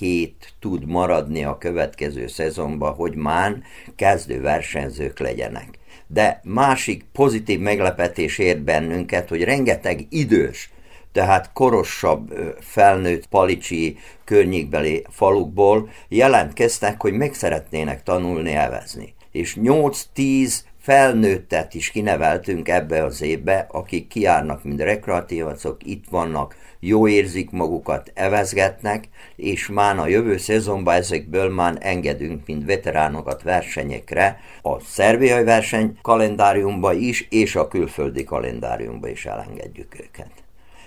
6-7 0.00 0.30
tud 0.58 0.86
maradni 0.86 1.44
a 1.44 1.58
következő 1.58 2.26
szezonba, 2.26 2.90
hogy 2.90 3.14
már 3.14 3.62
kezdő 3.94 4.40
versenyzők 4.40 5.18
legyenek. 5.18 5.78
De 6.06 6.40
másik 6.44 7.04
pozitív 7.12 7.60
meglepetés 7.60 8.38
ért 8.38 8.62
bennünket, 8.62 9.28
hogy 9.28 9.44
rengeteg 9.44 10.06
idős 10.08 10.70
tehát 11.16 11.50
korosabb 11.52 12.32
felnőtt 12.60 13.26
palicsi 13.26 13.98
környékbeli 14.24 15.04
falukból 15.10 15.88
jelentkeztek, 16.08 17.00
hogy 17.00 17.12
meg 17.12 17.34
szeretnének 17.34 18.02
tanulni 18.02 18.54
evezni. 18.54 19.14
És 19.32 19.56
8-10 19.62 20.54
felnőttet 20.80 21.74
is 21.74 21.90
kineveltünk 21.90 22.68
ebbe 22.68 23.04
az 23.04 23.22
évbe, 23.22 23.66
akik 23.70 24.08
kiárnak, 24.08 24.64
mint 24.64 24.80
rekreatívacok, 24.80 25.76
itt 25.84 26.04
vannak, 26.10 26.56
jó 26.80 27.08
érzik 27.08 27.50
magukat, 27.50 28.10
evezgetnek, 28.14 29.08
és 29.36 29.68
már 29.68 29.98
a 29.98 30.06
jövő 30.06 30.36
szezonban 30.36 30.94
ezekből 30.94 31.48
már 31.48 31.78
engedünk, 31.80 32.46
mint 32.46 32.66
veteránokat 32.66 33.42
versenyekre, 33.42 34.40
a 34.62 34.80
szerbiai 34.80 35.44
verseny 35.44 35.98
kalendáriumba 36.02 36.92
is, 36.92 37.26
és 37.30 37.56
a 37.56 37.68
külföldi 37.68 38.24
kalendáriumba 38.24 39.08
is 39.08 39.26
elengedjük 39.26 39.94
őket. 40.00 40.45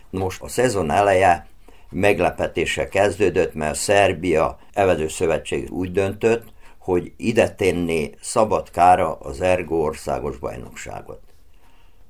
Most 0.10 0.42
a 0.42 0.48
szezon 0.48 0.92
eleje 0.92 1.48
meglepetése 1.90 2.88
kezdődött, 2.88 3.54
mert 3.54 3.78
Szerbia 3.78 4.60
Evedő 4.74 5.08
Szövetség 5.08 5.72
úgy 5.72 5.92
döntött, 5.92 6.44
hogy 6.78 7.12
ide 7.18 7.56
tenné 7.56 8.14
Szabadkára 8.22 9.16
az 9.16 9.42
Ergo 9.42 9.76
országos 9.76 10.38
bajnokságot. 10.38 11.22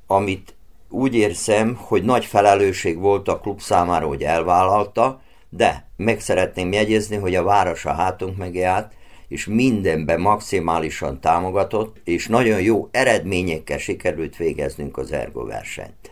Amit 0.08 0.56
úgy 0.90 1.16
érzem, 1.16 1.76
hogy 1.76 2.04
nagy 2.04 2.26
felelősség 2.26 3.00
volt 3.00 3.28
a 3.28 3.40
klub 3.40 3.62
számára, 3.62 4.08
hogy 4.08 4.24
elvállalta, 4.24 5.22
de 5.50 5.88
meg 5.96 6.20
szeretném 6.20 6.72
jegyezni, 6.72 7.16
hogy 7.16 7.36
a 7.36 7.44
város 7.44 7.86
a 7.86 7.94
hátunk 7.94 8.38
mögé 8.38 8.62
állt, 8.62 8.94
és 9.28 9.46
mindenben 9.46 10.20
maximálisan 10.20 11.20
támogatott, 11.20 12.02
és 12.04 12.28
nagyon 12.28 12.62
jó 12.62 12.88
eredményekkel 12.92 13.78
sikerült 13.78 14.36
végeznünk 14.36 14.98
az 14.98 15.12
Ergo 15.12 15.46
versenyt. 15.46 16.12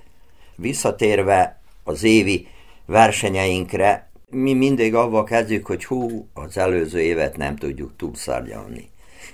Visszatérve 0.56 1.57
az 1.88 2.04
évi 2.04 2.48
versenyeinkre, 2.86 4.10
mi 4.30 4.54
mindig 4.54 4.96
avval 4.96 5.24
kezdjük, 5.24 5.66
hogy 5.66 5.86
hú, 5.86 6.28
az 6.34 6.58
előző 6.58 7.02
évet 7.02 7.38
nem 7.38 7.56
tudjuk 7.56 7.92
túlszárgyalni. 7.98 8.90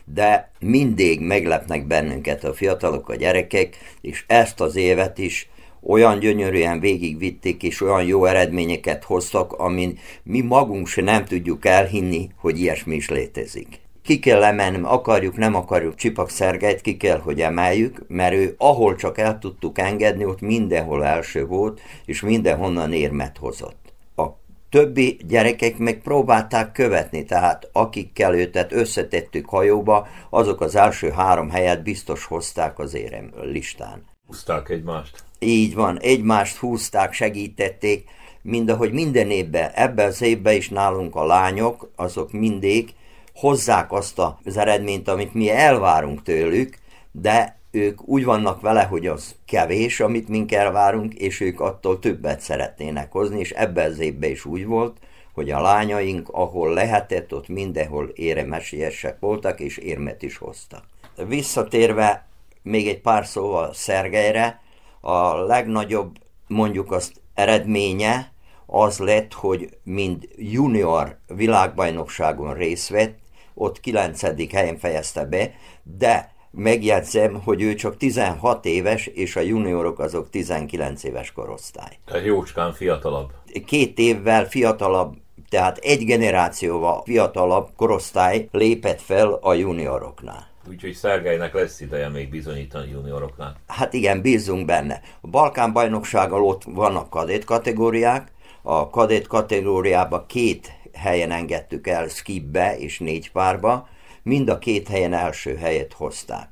De 0.06 0.52
mindig 0.60 1.20
meglepnek 1.20 1.88
bennünket 1.88 2.44
a 2.44 2.54
fiatalok, 2.54 3.10
a 3.10 3.16
gyerekek, 3.16 3.78
és 4.02 4.24
ezt 4.28 4.62
az 4.62 4.76
évet 4.76 5.18
is 5.18 5.50
olyan 5.82 6.20
gyönyörűen 6.20 6.80
végigvitték, 6.80 7.64
és 7.64 7.82
olyan 7.82 8.04
jó 8.04 8.26
eredményeket 8.26 9.04
hoztak, 9.04 9.54
amin 9.54 10.00
mi 10.24 10.42
magunk 10.42 10.88
se 10.88 11.02
nem 11.02 11.26
tudjuk 11.26 11.66
elhinni, 11.66 12.30
hogy 12.36 12.60
ilyesmi 12.60 12.96
is 12.96 13.10
létezik 13.10 13.83
ki 14.04 14.20
kell 14.20 14.44
emelni, 14.44 14.80
akarjuk, 14.82 15.38
nem 15.38 15.56
akarjuk 15.56 15.96
Csipak 15.96 16.30
Szergelyt, 16.30 16.82
ki 16.82 16.98
kell, 16.98 17.20
hogy 17.20 17.42
emeljük, 17.42 18.04
mert 18.08 18.34
ő 18.34 18.56
ahol 18.58 18.96
csak 18.96 19.18
el 19.18 19.40
tudtuk 19.40 19.80
engedni, 19.80 20.26
ott 20.26 20.42
mindenhol 20.42 21.06
első 21.06 21.46
volt, 21.46 21.82
és 22.06 22.22
mindenhonnan 22.22 22.94
érmet 22.94 23.38
hozott. 23.38 23.94
A 24.16 24.26
többi 24.70 25.18
gyerekek 25.28 25.78
meg 25.78 26.02
próbálták 26.02 26.72
követni, 26.72 27.24
tehát 27.24 27.70
akikkel 27.72 28.36
őtet 28.36 28.72
összetettük 28.72 29.50
hajóba, 29.50 30.08
azok 30.30 30.62
az 30.62 30.76
első 30.76 31.10
három 31.10 31.50
helyet 31.50 31.84
biztos 31.84 32.26
hozták 32.26 32.80
az 32.80 32.94
érem 32.94 33.32
listán. 33.42 34.04
Húzták 34.28 34.70
egymást? 34.70 35.24
Így 35.40 35.74
van, 35.74 36.00
egymást 36.00 36.58
húzták, 36.58 37.14
segítették, 37.14 38.10
mind 38.42 38.70
ahogy 38.70 38.92
minden 38.92 39.30
évben, 39.30 39.72
ebben 39.72 40.08
az 40.08 40.22
évben 40.22 40.56
is 40.56 40.70
nálunk 40.70 41.16
a 41.16 41.26
lányok, 41.26 41.92
azok 41.96 42.32
mindig 42.32 42.94
hozzák 43.34 43.92
azt 43.92 44.22
az 44.44 44.58
eredményt, 44.58 45.08
amit 45.08 45.34
mi 45.34 45.50
elvárunk 45.50 46.22
tőlük, 46.22 46.78
de 47.12 47.58
ők 47.72 48.08
úgy 48.08 48.26
vannak 48.26 48.62
vele, 48.62 48.84
hogy 48.84 49.08
az 49.08 49.36
kevés, 49.46 50.00
amit 50.00 50.28
mink 50.28 50.52
elvárunk, 50.52 51.14
és 51.14 51.40
ők 51.40 51.60
attól 51.60 52.00
többet 52.00 52.42
szeretnének 52.42 53.12
hozni, 53.12 53.40
és 53.40 53.52
ebben 53.52 53.92
az 53.92 54.00
évben 54.00 54.30
is 54.30 54.46
úgy 54.46 54.66
volt, 54.66 54.98
hogy 55.34 55.52
a 55.52 55.62
lányaink, 55.62 56.30
ahol 56.30 56.74
lehetett, 56.74 57.34
ott 57.34 57.48
mindenhol 57.48 58.06
éremesélyesek 58.06 59.20
voltak, 59.20 59.60
és 59.60 59.78
érmet 59.78 60.22
is 60.22 60.38
hoztak. 60.38 60.84
Visszatérve 61.28 62.28
még 62.62 62.88
egy 62.88 63.02
pár 63.02 63.26
szóval 63.26 63.74
Szergelyre, 63.74 64.62
a 65.02 65.36
legnagyobb 65.36 66.18
mondjuk 66.48 66.92
azt 66.92 67.22
eredménye 67.34 68.32
az 68.66 68.98
lett, 68.98 69.34
hogy 69.34 69.78
mind 69.84 70.28
junior 70.36 71.18
világbajnokságon 71.28 72.54
részt 72.54 72.90
vett, 72.90 73.18
ott 73.54 73.80
9. 73.80 74.52
helyen 74.52 74.78
fejezte 74.78 75.26
be, 75.26 75.52
de 75.98 76.34
megjegyzem, 76.52 77.42
hogy 77.44 77.62
ő 77.62 77.76
csak 77.76 77.98
16 77.98 78.66
éves, 78.66 79.06
és 79.06 79.36
a 79.36 79.40
juniorok 79.40 80.00
azok 80.00 80.30
19 80.30 81.04
éves 81.04 81.32
korosztály. 81.32 81.98
Tehát 82.06 82.26
jócskán 82.26 82.74
fiatalabb. 82.74 83.32
Két 83.66 84.00
évvel 84.00 84.46
fiatalabb, 84.46 85.14
tehát 85.50 85.78
egy 85.78 86.06
generációval 86.06 87.02
fiatalabb 87.06 87.70
korosztály 87.76 88.48
lépett 88.52 89.02
fel 89.02 89.40
a 89.42 89.54
junioroknál. 89.54 90.52
Úgyhogy 90.70 90.94
Szergelynek 90.94 91.54
lesz 91.54 91.82
ideje 91.82 92.10
még 92.10 92.30
bizonyítani 92.30 92.92
junioroknál. 92.92 93.56
Hát 93.68 93.94
igen, 93.94 94.22
bízunk 94.22 94.66
benne. 94.66 95.02
A 95.22 95.28
Balkán 95.28 95.74
bajnoksággal 95.74 96.44
ott 96.44 96.64
vannak 96.66 97.10
kadét 97.10 97.44
kategóriák, 97.44 98.32
a 98.62 98.90
kadét 98.90 99.28
kategóriába 99.28 100.26
két 100.26 100.72
helyen 100.94 101.32
engedtük 101.32 101.88
el 101.88 102.08
skibbe 102.08 102.78
és 102.78 103.00
négy 103.00 103.32
párba, 103.32 103.88
mind 104.24 104.50
a 104.50 104.58
két 104.58 104.88
helyen 104.88 105.14
első 105.14 105.56
helyet 105.56 105.94
hozták. 105.94 106.50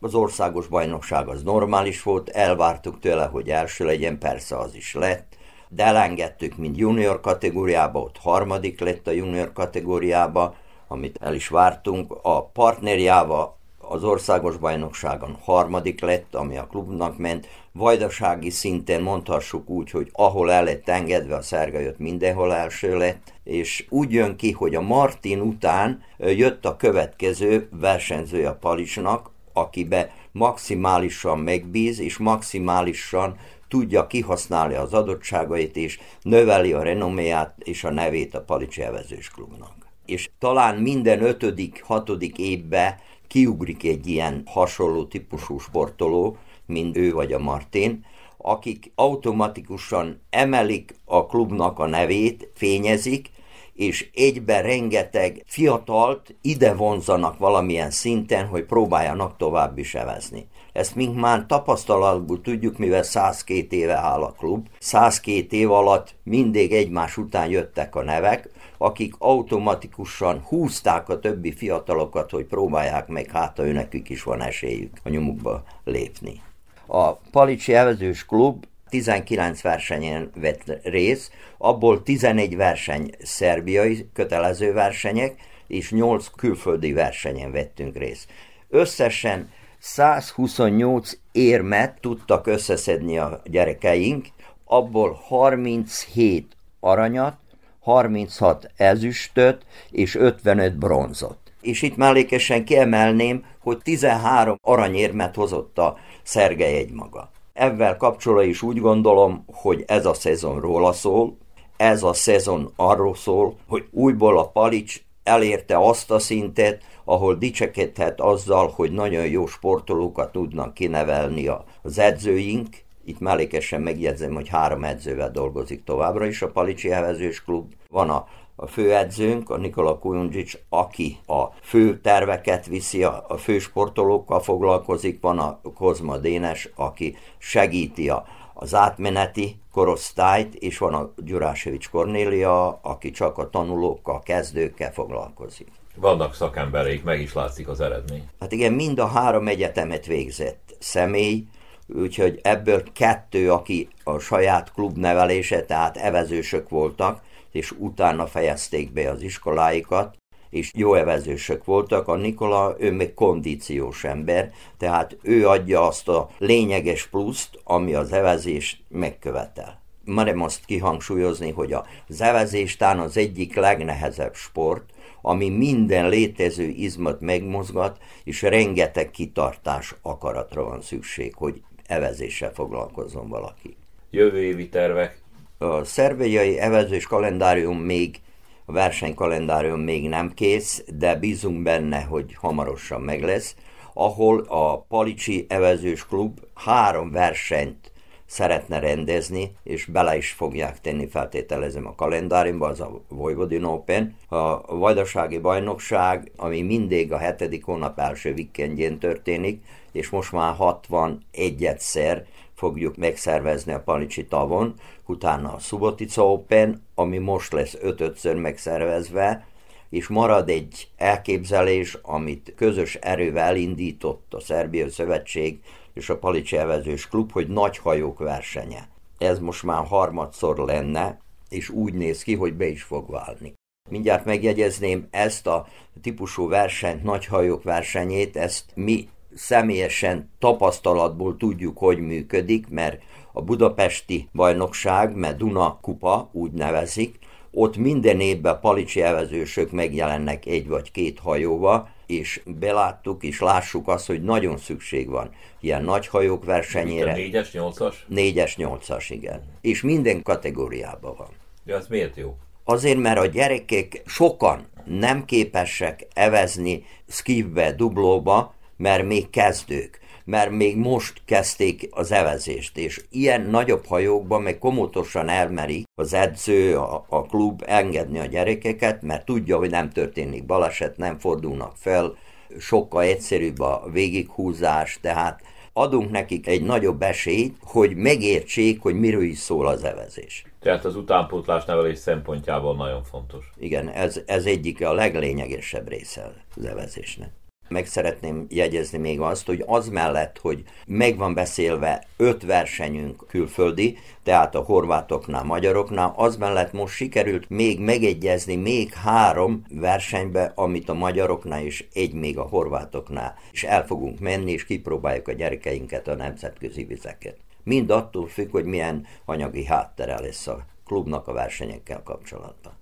Az 0.00 0.14
országos 0.14 0.66
bajnokság 0.66 1.28
az 1.28 1.42
normális 1.42 2.02
volt, 2.02 2.28
elvártuk 2.28 3.00
tőle, 3.00 3.24
hogy 3.24 3.50
első 3.50 3.84
legyen, 3.84 4.18
persze 4.18 4.58
az 4.58 4.74
is 4.74 4.94
lett, 4.94 5.36
de 5.68 5.84
elengedtük, 5.84 6.56
mint 6.56 6.76
junior 6.76 7.20
kategóriába, 7.20 8.00
ott 8.00 8.18
harmadik 8.18 8.80
lett 8.80 9.06
a 9.06 9.10
junior 9.10 9.52
kategóriába, 9.52 10.54
amit 10.88 11.18
el 11.20 11.34
is 11.34 11.48
vártunk. 11.48 12.18
A 12.22 12.44
partnerjával 12.44 13.56
az 13.88 14.04
országos 14.04 14.56
bajnokságon 14.56 15.36
harmadik 15.42 16.00
lett, 16.00 16.34
ami 16.34 16.56
a 16.56 16.66
klubnak 16.66 17.18
ment. 17.18 17.48
Vajdasági 17.72 18.50
szinten 18.50 19.02
mondhassuk 19.02 19.68
úgy, 19.68 19.90
hogy 19.90 20.10
ahol 20.12 20.52
el 20.52 20.64
lett 20.64 20.88
engedve, 20.88 21.36
a 21.36 21.42
Szerga 21.42 21.78
mindenhol 21.96 22.54
első 22.54 22.96
lett, 22.96 23.32
és 23.44 23.86
úgy 23.88 24.12
jön 24.12 24.36
ki, 24.36 24.50
hogy 24.50 24.74
a 24.74 24.80
Martin 24.80 25.40
után 25.40 26.02
jött 26.18 26.64
a 26.64 26.76
következő 26.76 27.68
versenyzője 27.80 28.48
a 28.48 28.54
Palisnak, 28.54 29.30
akibe 29.52 30.10
maximálisan 30.32 31.38
megbíz, 31.38 32.00
és 32.00 32.16
maximálisan 32.16 33.36
tudja 33.68 34.06
kihasználni 34.06 34.74
az 34.74 34.94
adottságait, 34.94 35.76
és 35.76 36.00
növeli 36.22 36.72
a 36.72 36.82
renoméját 36.82 37.54
és 37.58 37.84
a 37.84 37.90
nevét 37.90 38.34
a 38.34 38.42
Palicsi 38.42 38.82
Evezős 38.82 39.30
Klubnak. 39.30 39.72
És 40.06 40.30
talán 40.38 40.76
minden 40.76 41.22
ötödik, 41.22 41.82
hatodik 41.84 42.38
évben 42.38 42.94
kiugrik 43.34 43.84
egy 43.84 44.06
ilyen 44.06 44.42
hasonló 44.46 45.04
típusú 45.04 45.58
sportoló, 45.58 46.36
mint 46.66 46.96
ő 46.96 47.12
vagy 47.12 47.32
a 47.32 47.38
Martin, 47.38 48.04
akik 48.36 48.92
automatikusan 48.94 50.20
emelik 50.30 50.94
a 51.04 51.26
klubnak 51.26 51.78
a 51.78 51.86
nevét, 51.86 52.50
fényezik, 52.54 53.30
és 53.72 54.10
egyben 54.14 54.62
rengeteg 54.62 55.42
fiatalt 55.46 56.34
ide 56.40 56.74
vonzanak 56.74 57.38
valamilyen 57.38 57.90
szinten, 57.90 58.46
hogy 58.46 58.64
próbáljanak 58.64 59.36
tovább 59.36 59.78
is 59.78 59.94
evezni. 59.94 60.46
Ezt 60.72 60.94
mink 60.94 61.16
már 61.16 61.46
tapasztalatból 61.46 62.40
tudjuk, 62.40 62.78
mivel 62.78 63.02
102 63.02 63.72
éve 63.76 63.94
áll 63.96 64.22
a 64.22 64.32
klub. 64.32 64.66
102 64.78 65.52
év 65.56 65.70
alatt 65.70 66.14
mindig 66.22 66.72
egymás 66.72 67.16
után 67.16 67.50
jöttek 67.50 67.94
a 67.94 68.02
nevek, 68.02 68.50
akik 68.84 69.14
automatikusan 69.18 70.40
húzták 70.40 71.08
a 71.08 71.18
többi 71.18 71.52
fiatalokat, 71.52 72.30
hogy 72.30 72.44
próbálják 72.44 73.08
meg, 73.08 73.30
hát 73.30 73.56
ha 73.56 73.66
őnekük 73.66 74.08
is 74.08 74.22
van 74.22 74.42
esélyük 74.42 74.96
a 75.02 75.08
nyomukba 75.08 75.64
lépni. 75.84 76.42
A 76.86 77.12
Palicsi 77.12 77.74
Evezős 77.74 78.26
Klub 78.26 78.64
19 78.88 79.60
versenyen 79.60 80.30
vett 80.34 80.78
részt, 80.82 81.32
abból 81.58 82.02
11 82.02 82.56
verseny 82.56 83.10
szerbiai 83.22 84.08
kötelező 84.12 84.72
versenyek, 84.72 85.36
és 85.66 85.90
8 85.90 86.26
külföldi 86.36 86.92
versenyen 86.92 87.52
vettünk 87.52 87.96
részt. 87.96 88.28
Összesen 88.68 89.50
128 89.78 91.12
érmet 91.32 92.00
tudtak 92.00 92.46
összeszedni 92.46 93.18
a 93.18 93.40
gyerekeink, 93.44 94.26
abból 94.64 95.12
37 95.12 96.56
aranyat, 96.80 97.42
36 97.84 98.70
ezüstöt 98.76 99.66
és 99.90 100.14
55 100.14 100.78
bronzot. 100.78 101.36
És 101.60 101.82
itt 101.82 101.96
mellékesen 101.96 102.64
kiemelném, 102.64 103.44
hogy 103.62 103.78
13 103.82 104.58
aranyérmet 104.62 105.34
hozott 105.34 105.78
a 105.78 105.96
Szergej 106.22 106.76
egymaga. 106.76 107.30
Ezzel 107.52 107.96
kapcsolatban 107.96 108.48
is 108.48 108.62
úgy 108.62 108.80
gondolom, 108.80 109.44
hogy 109.52 109.84
ez 109.86 110.06
a 110.06 110.14
szezon 110.14 110.60
róla 110.60 110.92
szól, 110.92 111.36
ez 111.76 112.02
a 112.02 112.12
szezon 112.12 112.72
arról 112.76 113.14
szól, 113.14 113.56
hogy 113.68 113.84
újból 113.90 114.38
a 114.38 114.48
Palics 114.48 115.02
elérte 115.22 115.78
azt 115.78 116.10
a 116.10 116.18
szintet, 116.18 116.82
ahol 117.04 117.34
dicsekedhet 117.34 118.20
azzal, 118.20 118.72
hogy 118.74 118.92
nagyon 118.92 119.26
jó 119.26 119.46
sportolókat 119.46 120.32
tudnak 120.32 120.74
kinevelni 120.74 121.50
az 121.82 121.98
edzőink. 121.98 122.83
Itt 123.04 123.20
mellékesen 123.20 123.80
megjegyzem, 123.80 124.34
hogy 124.34 124.48
három 124.48 124.84
edzővel 124.84 125.30
dolgozik 125.30 125.84
továbbra 125.84 126.26
is 126.26 126.42
a 126.42 126.50
Palicsi 126.50 126.88
Hevezős 126.88 127.42
Klub. 127.42 127.72
Van 127.90 128.10
a 128.10 128.26
a 128.56 128.66
főedzőnk, 128.66 129.50
a 129.50 129.56
Nikola 129.56 129.98
Kujundjic, 129.98 130.52
aki 130.68 131.18
a 131.26 131.44
fő 131.62 132.00
terveket 132.00 132.66
viszi, 132.66 133.04
a, 133.04 133.24
a 133.28 133.36
fő 133.36 133.58
sportolókkal 133.58 134.40
foglalkozik, 134.40 135.20
van 135.20 135.38
a 135.38 135.60
Kozma 135.74 136.16
Dénes, 136.16 136.68
aki 136.74 137.16
segíti 137.38 138.08
a, 138.08 138.24
az 138.54 138.74
átmeneti 138.74 139.60
korosztályt, 139.72 140.54
és 140.54 140.78
van 140.78 140.94
a 140.94 141.12
Gyurásevics 141.16 141.90
Kornélia, 141.90 142.78
aki 142.82 143.10
csak 143.10 143.38
a 143.38 143.50
tanulókkal, 143.50 144.22
kezdőkkel 144.22 144.92
foglalkozik. 144.92 145.68
Vannak 145.96 146.34
szakembereik, 146.34 147.04
meg 147.04 147.20
is 147.20 147.32
látszik 147.32 147.68
az 147.68 147.80
eredmény. 147.80 148.28
Hát 148.40 148.52
igen, 148.52 148.72
mind 148.72 148.98
a 148.98 149.06
három 149.06 149.48
egyetemet 149.48 150.06
végzett 150.06 150.76
személy, 150.78 151.44
úgyhogy 151.88 152.38
ebből 152.42 152.82
kettő, 152.92 153.52
aki 153.52 153.88
a 154.04 154.18
saját 154.18 154.72
klubnevelése, 154.72 155.64
tehát 155.64 155.96
evezősök 155.96 156.68
voltak, 156.68 157.22
és 157.50 157.70
utána 157.78 158.26
fejezték 158.26 158.92
be 158.92 159.10
az 159.10 159.22
iskoláikat, 159.22 160.16
és 160.50 160.70
jó 160.74 160.94
evezősök 160.94 161.64
voltak. 161.64 162.08
A 162.08 162.14
Nikola, 162.14 162.74
ő 162.78 162.92
még 162.92 163.14
kondíciós 163.14 164.04
ember, 164.04 164.52
tehát 164.78 165.16
ő 165.22 165.48
adja 165.48 165.86
azt 165.86 166.08
a 166.08 166.30
lényeges 166.38 167.06
pluszt, 167.06 167.60
ami 167.64 167.94
az 167.94 168.12
evezés 168.12 168.82
megkövetel. 168.88 169.82
Merem 170.04 170.40
azt 170.42 170.64
kihangsúlyozni, 170.64 171.50
hogy 171.50 171.72
az 172.08 172.20
evezés 172.20 172.76
tán 172.76 172.98
az 172.98 173.16
egyik 173.16 173.54
legnehezebb 173.54 174.34
sport, 174.34 174.90
ami 175.22 175.48
minden 175.48 176.08
létező 176.08 176.64
izmat 176.64 177.20
megmozgat, 177.20 177.98
és 178.24 178.42
rengeteg 178.42 179.10
kitartás 179.10 179.94
akaratra 180.02 180.64
van 180.64 180.80
szükség, 180.80 181.34
hogy 181.34 181.62
evezéssel 181.86 182.52
foglalkozzon 182.52 183.28
valaki. 183.28 183.76
Jövő 184.10 184.42
évi 184.42 184.68
tervek 184.68 185.22
a 185.58 185.84
szervéjai 185.84 186.58
evezős 186.58 187.06
kalendárium 187.06 187.78
még, 187.78 188.20
a 188.64 188.72
versenykalendárium 188.72 189.80
még 189.80 190.08
nem 190.08 190.32
kész, 190.34 190.84
de 190.98 191.14
bízunk 191.14 191.62
benne, 191.62 192.00
hogy 192.00 192.34
hamarosan 192.34 193.00
meg 193.00 193.22
lesz, 193.22 193.56
ahol 193.92 194.40
a 194.48 194.80
Palicsi 194.80 195.46
Evezős 195.48 196.06
Klub 196.06 196.38
három 196.54 197.10
versenyt 197.10 197.92
szeretne 198.26 198.78
rendezni, 198.78 199.56
és 199.62 199.84
bele 199.84 200.16
is 200.16 200.30
fogják 200.30 200.80
tenni, 200.80 201.08
feltételezem 201.08 201.86
a 201.86 201.94
kalendáriumba, 201.94 202.66
az 202.66 202.80
a 202.80 203.00
Vojvodin 203.08 203.64
Open, 203.64 204.16
a 204.28 204.76
Vajdasági 204.76 205.38
Bajnokság, 205.38 206.30
ami 206.36 206.62
mindig 206.62 207.12
a 207.12 207.18
hetedik 207.18 207.64
hónap 207.64 207.98
első 207.98 208.34
vikendjén 208.34 208.98
történik, 208.98 209.64
és 209.94 210.10
most 210.10 210.32
már 210.32 210.54
61 210.54 211.64
egyszer 211.64 212.26
fogjuk 212.54 212.96
megszervezni 212.96 213.72
a 213.72 213.80
Palicsi 213.80 214.26
tavon, 214.26 214.74
utána 215.06 215.52
a 215.52 215.58
Subotica 215.58 216.32
Open, 216.32 216.82
ami 216.94 217.18
most 217.18 217.52
lesz 217.52 217.76
ötötször 217.80 218.36
megszervezve, 218.36 219.46
és 219.90 220.08
marad 220.08 220.48
egy 220.48 220.88
elképzelés, 220.96 221.98
amit 222.02 222.52
közös 222.56 222.94
erővel 222.94 223.56
indított 223.56 224.34
a 224.34 224.40
Szerbia 224.40 224.90
Szövetség 224.90 225.58
és 225.92 226.08
a 226.08 226.18
Palicsi 226.18 226.56
Evezős 226.56 227.08
Klub, 227.08 227.32
hogy 227.32 227.48
nagy 227.48 227.78
hajók 227.78 228.18
versenye. 228.18 228.88
Ez 229.18 229.38
most 229.38 229.62
már 229.62 229.86
harmadszor 229.86 230.58
lenne, 230.58 231.18
és 231.48 231.68
úgy 231.68 231.94
néz 231.94 232.22
ki, 232.22 232.34
hogy 232.34 232.54
be 232.54 232.66
is 232.66 232.82
fog 232.82 233.10
válni. 233.10 233.52
Mindjárt 233.90 234.24
megjegyezném, 234.24 235.08
ezt 235.10 235.46
a 235.46 235.66
típusú 236.02 236.48
versenyt, 236.48 237.02
nagy 237.02 237.26
hajók 237.26 237.62
versenyét, 237.62 238.36
ezt 238.36 238.64
mi 238.74 239.08
személyesen 239.34 240.30
tapasztalatból 240.38 241.36
tudjuk, 241.36 241.78
hogy 241.78 241.98
működik, 241.98 242.68
mert 242.68 243.02
a 243.32 243.42
budapesti 243.42 244.28
bajnokság, 244.32 245.16
mert 245.16 245.36
Duna 245.36 245.78
kupa 245.80 246.28
úgy 246.32 246.52
nevezik, 246.52 247.18
ott 247.50 247.76
minden 247.76 248.20
évben 248.20 248.60
palicsi 248.60 249.02
evezősök 249.02 249.70
megjelennek 249.70 250.46
egy 250.46 250.68
vagy 250.68 250.90
két 250.90 251.18
hajóval, 251.18 251.88
és 252.06 252.42
beláttuk 252.46 253.22
és 253.22 253.40
lássuk 253.40 253.88
azt, 253.88 254.06
hogy 254.06 254.22
nagyon 254.22 254.56
szükség 254.56 255.08
van 255.08 255.30
ilyen 255.60 255.84
nagy 255.84 256.06
hajók 256.06 256.44
versenyére. 256.44 257.14
4-es, 257.16 257.48
8-as? 257.52 257.94
4-es, 258.10 258.52
8-as, 258.56 259.06
igen. 259.08 259.42
És 259.60 259.82
minden 259.82 260.22
kategóriában 260.22 261.14
van. 261.16 261.28
Ja, 261.64 261.76
ez 261.76 261.86
miért 261.86 262.16
jó? 262.16 262.36
Azért, 262.64 262.98
mert 262.98 263.18
a 263.18 263.26
gyerekek 263.26 264.02
sokan 264.06 264.66
nem 264.84 265.24
képesek 265.24 266.06
evezni 266.14 266.84
skivbe, 267.08 267.72
dublóba, 267.72 268.54
mert 268.76 269.06
még 269.06 269.30
kezdők, 269.30 270.00
mert 270.24 270.50
még 270.50 270.76
most 270.76 271.22
kezdték 271.24 271.88
az 271.90 272.12
evezést, 272.12 272.78
és 272.78 273.04
ilyen 273.10 273.40
nagyobb 273.40 273.86
hajókban 273.86 274.42
meg 274.42 274.58
komotosan 274.58 275.28
elmeri 275.28 275.84
az 275.94 276.14
edző, 276.14 276.78
a, 276.78 277.04
a 277.08 277.22
klub 277.22 277.62
engedni 277.66 278.18
a 278.18 278.26
gyerekeket, 278.26 279.02
mert 279.02 279.24
tudja, 279.24 279.56
hogy 279.56 279.70
nem 279.70 279.90
történik 279.90 280.46
baleset, 280.46 280.96
nem 280.96 281.18
fordulnak 281.18 281.72
fel, 281.76 282.16
sokkal 282.58 283.02
egyszerűbb 283.02 283.60
a 283.60 283.88
végighúzás, 283.92 284.98
tehát 285.00 285.40
adunk 285.72 286.10
nekik 286.10 286.46
egy 286.46 286.62
nagyobb 286.62 287.02
esélyt, 287.02 287.56
hogy 287.60 287.96
megértsék, 287.96 288.82
hogy 288.82 288.94
miről 288.94 289.22
is 289.22 289.38
szól 289.38 289.66
az 289.66 289.84
evezés. 289.84 290.44
Tehát 290.60 290.84
az 290.84 290.96
utánpótlás 290.96 291.64
nevelés 291.64 291.98
szempontjából 291.98 292.76
nagyon 292.76 293.02
fontos. 293.02 293.50
Igen, 293.58 293.88
ez, 293.88 294.20
ez 294.26 294.44
egyik 294.44 294.84
a 294.84 294.92
leglényegesebb 294.92 295.88
része 295.88 296.32
az 296.56 296.64
evezésnek. 296.64 297.30
Meg 297.74 297.86
szeretném 297.86 298.46
jegyezni 298.48 298.98
még 298.98 299.20
azt, 299.20 299.46
hogy 299.46 299.64
az 299.66 299.88
mellett, 299.88 300.38
hogy 300.38 300.62
meg 300.86 301.16
van 301.16 301.34
beszélve 301.34 302.04
öt 302.16 302.42
versenyünk 302.42 303.26
külföldi, 303.28 303.98
tehát 304.22 304.54
a 304.54 304.60
horvátoknál, 304.60 305.42
magyaroknál, 305.42 306.12
az 306.16 306.36
mellett 306.36 306.72
most 306.72 306.94
sikerült 306.94 307.48
még 307.48 307.80
megegyezni 307.80 308.56
még 308.56 308.92
három 308.92 309.64
versenybe, 309.68 310.52
amit 310.54 310.88
a 310.88 310.94
magyaroknál 310.94 311.62
és 311.62 311.84
egy 311.92 312.12
még 312.12 312.38
a 312.38 312.42
horvátoknál. 312.42 313.34
És 313.52 313.64
el 313.64 313.86
fogunk 313.86 314.20
menni, 314.20 314.52
és 314.52 314.64
kipróbáljuk 314.64 315.28
a 315.28 315.32
gyerekeinket 315.32 316.08
a 316.08 316.14
nemzetközi 316.14 316.84
vizeket. 316.84 317.36
Mind 317.62 317.90
attól 317.90 318.26
függ, 318.26 318.50
hogy 318.50 318.64
milyen 318.64 319.06
anyagi 319.24 319.64
háttere 319.64 320.20
lesz 320.20 320.46
a 320.46 320.64
klubnak 320.84 321.28
a 321.28 321.32
versenyekkel 321.32 322.02
kapcsolatban. 322.02 322.72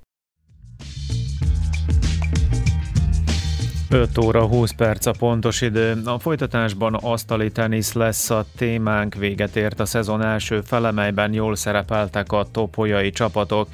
5 3.92 4.18
óra 4.18 4.46
20 4.46 4.70
perc 4.70 5.06
a 5.06 5.12
pontos 5.18 5.60
idő. 5.60 6.02
A 6.04 6.18
folytatásban 6.18 6.94
asztali 6.94 7.50
tenisz 7.50 7.92
lesz 7.92 8.30
a 8.30 8.44
témánk. 8.56 9.14
Véget 9.14 9.56
ért 9.56 9.80
a 9.80 9.84
szezon 9.84 10.22
első 10.22 10.60
fele, 10.60 10.90
melyben 10.90 11.32
jól 11.32 11.56
szerepeltek 11.56 12.32
a 12.32 12.46
topolyai 12.52 13.10
csapatok. 13.10 13.68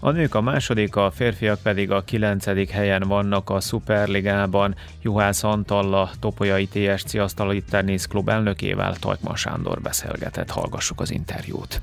A 0.00 0.10
nők 0.10 0.34
a 0.34 0.40
második, 0.40 0.96
a 0.96 1.10
férfiak 1.10 1.58
pedig 1.62 1.90
a 1.90 2.04
kilencedik 2.04 2.70
helyen 2.70 3.02
vannak 3.02 3.50
a 3.50 3.60
Superligában. 3.60 4.74
Juhász 5.02 5.44
Antalla, 5.44 6.10
Topolyai 6.20 6.66
TSC 6.66 7.14
Asztali 7.14 7.62
Tenisz 7.62 8.06
Klub 8.06 8.28
elnökével 8.28 8.96
Tajkman 8.96 9.36
Sándor 9.36 9.80
beszélgetett. 9.80 10.50
Hallgassuk 10.50 11.00
az 11.00 11.10
interjút. 11.10 11.80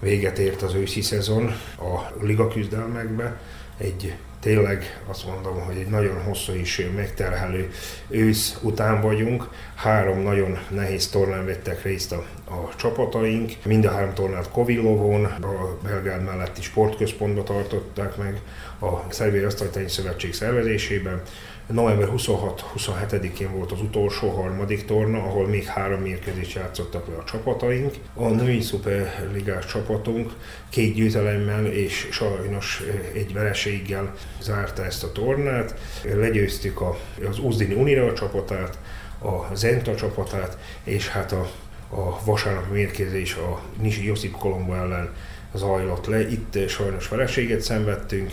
Véget 0.00 0.38
ért 0.38 0.62
az 0.62 0.74
őszi 0.74 1.00
szezon 1.00 1.46
a 1.78 2.24
liga 2.24 2.48
küzdelmekbe. 2.48 3.36
Egy 3.78 4.14
tényleg 4.40 5.00
azt 5.06 5.26
mondom, 5.26 5.60
hogy 5.60 5.76
egy 5.76 5.88
nagyon 5.88 6.22
hosszú 6.22 6.52
és 6.52 6.88
megterhelő 6.94 7.70
ősz 8.08 8.58
után 8.62 9.00
vagyunk. 9.00 9.48
Három 9.74 10.18
nagyon 10.18 10.58
nehéz 10.70 11.08
tornán 11.08 11.46
vettek 11.46 11.82
részt 11.82 12.12
a, 12.12 12.26
a 12.44 12.76
csapataink. 12.76 13.52
Mind 13.64 13.84
a 13.84 13.90
három 13.90 14.14
tornát 14.14 14.50
Kovillovon, 14.50 15.24
a 15.24 15.78
Belgrád 15.82 16.22
melletti 16.22 16.62
sportközpontba 16.62 17.42
tartották 17.42 18.16
meg 18.16 18.40
a 18.80 19.12
Szerbiai 19.12 19.44
Asztaltányi 19.44 19.88
Szövetség 19.88 20.34
szervezésében. 20.34 21.22
November 21.72 22.08
26-27-én 22.16 23.52
volt 23.52 23.72
az 23.72 23.80
utolsó 23.80 24.28
harmadik 24.28 24.84
torna, 24.84 25.18
ahol 25.18 25.46
még 25.46 25.64
három 25.64 26.00
mérkőzést 26.00 26.54
játszottak 26.54 27.08
le 27.08 27.14
a 27.14 27.24
csapataink. 27.24 27.94
A 28.14 28.28
női 28.28 28.60
szuperligás 28.60 29.66
csapatunk 29.66 30.32
két 30.68 30.94
győzelemmel 30.94 31.66
és 31.66 32.08
sajnos 32.10 32.82
egy 33.14 33.32
vereséggel 33.32 34.14
zárta 34.40 34.84
ezt 34.84 35.04
a 35.04 35.12
tornát. 35.12 35.74
Legyőztük 36.14 36.80
az 37.28 37.38
Uzdini 37.38 37.74
Unira 37.74 38.12
csapatát, 38.12 38.78
a 39.18 39.54
Zenta 39.54 39.94
csapatát, 39.94 40.58
és 40.84 41.08
hát 41.08 41.32
a, 41.32 41.50
a 41.90 42.24
vasárnap 42.24 42.70
mérkőzés 42.72 43.34
a 43.34 43.60
Nisi 43.80 44.04
Josip 44.04 44.32
Kolombo 44.32 44.74
ellen 44.74 45.10
zajlott 45.54 46.06
le. 46.06 46.28
Itt 46.30 46.68
sajnos 46.68 47.08
vereséget 47.08 47.60
szenvedtünk, 47.60 48.32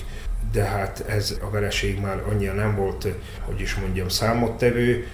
de 0.54 0.64
hát 0.64 1.04
ez 1.08 1.38
a 1.42 1.50
vereség 1.50 2.00
már 2.00 2.24
annyira 2.30 2.54
nem 2.54 2.76
volt, 2.76 3.08
hogy 3.40 3.62
is 3.62 3.76
mondjam, 3.76 4.08
számottevő, 4.10 5.08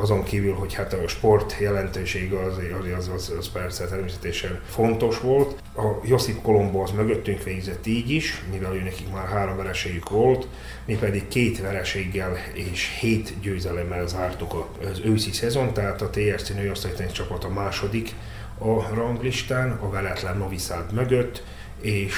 azon 0.00 0.22
kívül, 0.22 0.54
hogy 0.54 0.74
hát 0.74 0.92
a 0.92 1.08
sport 1.08 1.56
jelentősége 1.60 2.38
az, 2.38 2.58
az, 2.98 3.10
az, 3.14 3.32
az 3.38 3.48
persze 3.52 3.86
természetesen 3.86 4.60
fontos 4.68 5.20
volt. 5.20 5.62
A 5.76 6.00
Josip 6.04 6.42
Kolombo 6.42 6.82
az 6.82 6.90
mögöttünk 6.90 7.42
végzett 7.42 7.86
így 7.86 8.10
is, 8.10 8.42
mivel 8.52 8.74
ő 8.74 8.82
nekik 8.82 9.12
már 9.12 9.26
három 9.26 9.56
vereségük 9.56 10.08
volt, 10.08 10.46
mi 10.84 10.96
pedig 10.96 11.28
két 11.28 11.60
vereséggel 11.60 12.36
és 12.52 12.96
hét 13.00 13.40
győzelemmel 13.40 14.06
zártuk 14.06 14.68
az 14.90 15.00
őszi 15.04 15.32
szezon, 15.32 15.72
tehát 15.72 16.02
a 16.02 16.10
TSC 16.10 16.48
nőosztálytenis 16.54 17.12
csapat 17.12 17.44
a 17.44 17.48
második 17.48 18.14
a 18.58 18.94
ranglistán, 18.94 19.70
a 19.70 19.90
veletlen 19.90 20.36
Noviszád 20.36 20.92
mögött, 20.92 21.42
és 21.80 22.14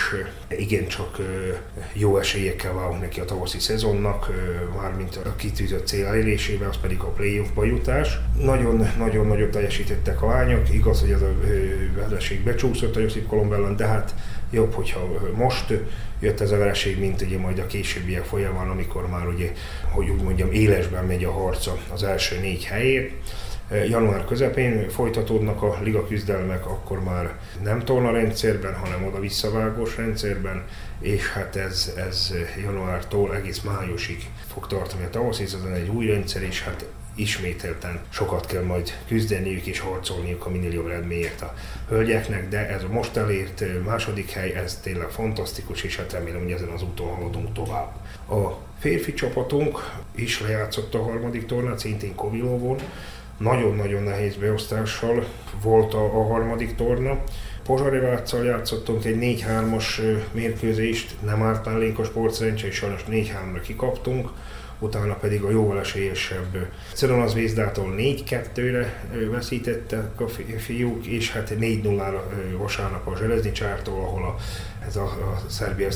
igencsak 0.48 1.18
jó 1.92 2.18
esélyekkel 2.18 2.72
válunk 2.72 3.00
neki 3.00 3.20
a 3.20 3.24
tavaszi 3.24 3.58
szezonnak, 3.58 4.30
mármint 4.76 5.16
a 5.16 5.36
kitűzött 5.36 5.86
cél 5.86 6.06
elérésébe, 6.06 6.66
az 6.68 6.76
pedig 6.80 7.00
a 7.00 7.06
playoffba 7.06 7.64
jutás. 7.64 8.18
Nagyon-nagyon 8.42 9.26
nagyot 9.26 9.50
teljesítettek 9.50 10.22
a 10.22 10.26
lányok, 10.26 10.72
igaz, 10.72 11.00
hogy 11.00 11.10
ez 11.10 11.22
a 11.22 11.34
vereség 11.96 12.40
becsúszott 12.40 12.96
a 12.96 13.00
Josip 13.00 13.26
Kolombellán, 13.26 13.76
de 13.76 13.86
hát 13.86 14.14
jobb, 14.50 14.74
hogyha 14.74 15.30
most 15.34 15.74
jött 16.20 16.40
ez 16.40 16.50
a 16.50 16.58
vereség, 16.58 16.98
mint 16.98 17.22
ugye 17.22 17.38
majd 17.38 17.58
a 17.58 17.66
későbbiek 17.66 18.24
folyamán, 18.24 18.68
amikor 18.68 19.08
már 19.08 19.26
ugye, 19.26 19.52
hogy 19.90 20.08
úgy 20.08 20.22
mondjam, 20.22 20.52
élesben 20.52 21.04
megy 21.04 21.24
a 21.24 21.32
harca 21.32 21.78
az 21.92 22.02
első 22.02 22.38
négy 22.40 22.64
helyért 22.64 23.12
január 23.70 24.24
közepén 24.24 24.88
folytatódnak 24.88 25.62
a 25.62 25.78
liga 25.82 26.06
küzdelmek, 26.06 26.66
akkor 26.66 27.02
már 27.02 27.38
nem 27.62 27.84
torna 27.84 28.10
rendszerben, 28.10 28.74
hanem 28.74 29.04
oda 29.04 29.20
visszavágós 29.20 29.96
rendszerben, 29.96 30.64
és 31.00 31.30
hát 31.30 31.56
ez, 31.56 31.92
ez 31.96 32.34
januártól 32.62 33.34
egész 33.34 33.60
májusig 33.60 34.30
fog 34.52 34.66
tartani 34.66 35.04
a 35.04 35.10
tavasz, 35.10 35.40
ez 35.40 35.56
egy 35.74 35.88
új 35.88 36.06
rendszer, 36.06 36.42
és 36.42 36.62
hát 36.62 36.84
ismételten 37.18 38.00
sokat 38.08 38.46
kell 38.46 38.62
majd 38.62 38.92
küzdeniük 39.06 39.66
és 39.66 39.78
harcolniuk 39.78 40.46
a 40.46 40.50
minél 40.50 40.72
jobb 40.72 40.86
eredményért 40.86 41.40
a 41.42 41.54
hölgyeknek, 41.88 42.48
de 42.48 42.68
ez 42.68 42.82
a 42.82 42.88
most 42.88 43.16
elért 43.16 43.64
második 43.84 44.30
hely, 44.30 44.54
ez 44.54 44.80
tényleg 44.82 45.08
fantasztikus, 45.08 45.82
és 45.82 45.96
hát 45.96 46.12
remélem, 46.12 46.42
hogy 46.42 46.52
ezen 46.52 46.68
az 46.68 46.82
úton 46.82 47.14
haladunk 47.14 47.52
tovább. 47.52 47.92
A 48.30 48.58
férfi 48.78 49.14
csapatunk 49.14 49.78
is 50.14 50.40
lejátszott 50.40 50.94
a 50.94 51.02
harmadik 51.02 51.46
tornát, 51.46 51.78
szintén 51.78 52.14
Kovilovon, 52.14 52.78
nagyon-nagyon 53.38 54.02
nehéz 54.02 54.36
beosztással 54.36 55.24
volt 55.62 55.94
a, 55.94 56.04
a 56.04 56.26
harmadik 56.26 56.74
torna. 56.74 57.18
Pozsareváccal 57.64 58.44
játszottunk 58.44 59.04
egy 59.04 59.16
4-3-as 59.20 60.00
mérkőzést, 60.32 61.14
nem 61.24 61.42
árt 61.42 61.64
mellénk 61.64 61.98
a 61.98 62.04
sportszerencse, 62.04 62.66
és 62.66 62.74
sajnos 62.74 63.04
4-3-ra 63.10 63.60
kikaptunk 63.62 64.30
utána 64.78 65.14
pedig 65.14 65.42
a 65.42 65.50
jóval 65.50 65.80
esélyesebb 65.80 66.70
Ceronaz 66.92 67.34
Vézdától 67.34 67.94
4-2-re 67.96 69.08
veszítettek 69.30 70.20
a 70.20 70.28
fiúk, 70.58 71.06
és 71.06 71.32
hát 71.32 71.52
4-0-ra 71.60 72.20
vasárnap 72.58 73.06
a 73.06 73.16
Zseleznicsártól, 73.16 74.00
ahol 74.00 74.22
a, 74.24 74.36
ez 74.86 74.96
a, 74.96 75.02
a 75.02 75.40
Szerbia 75.48 75.88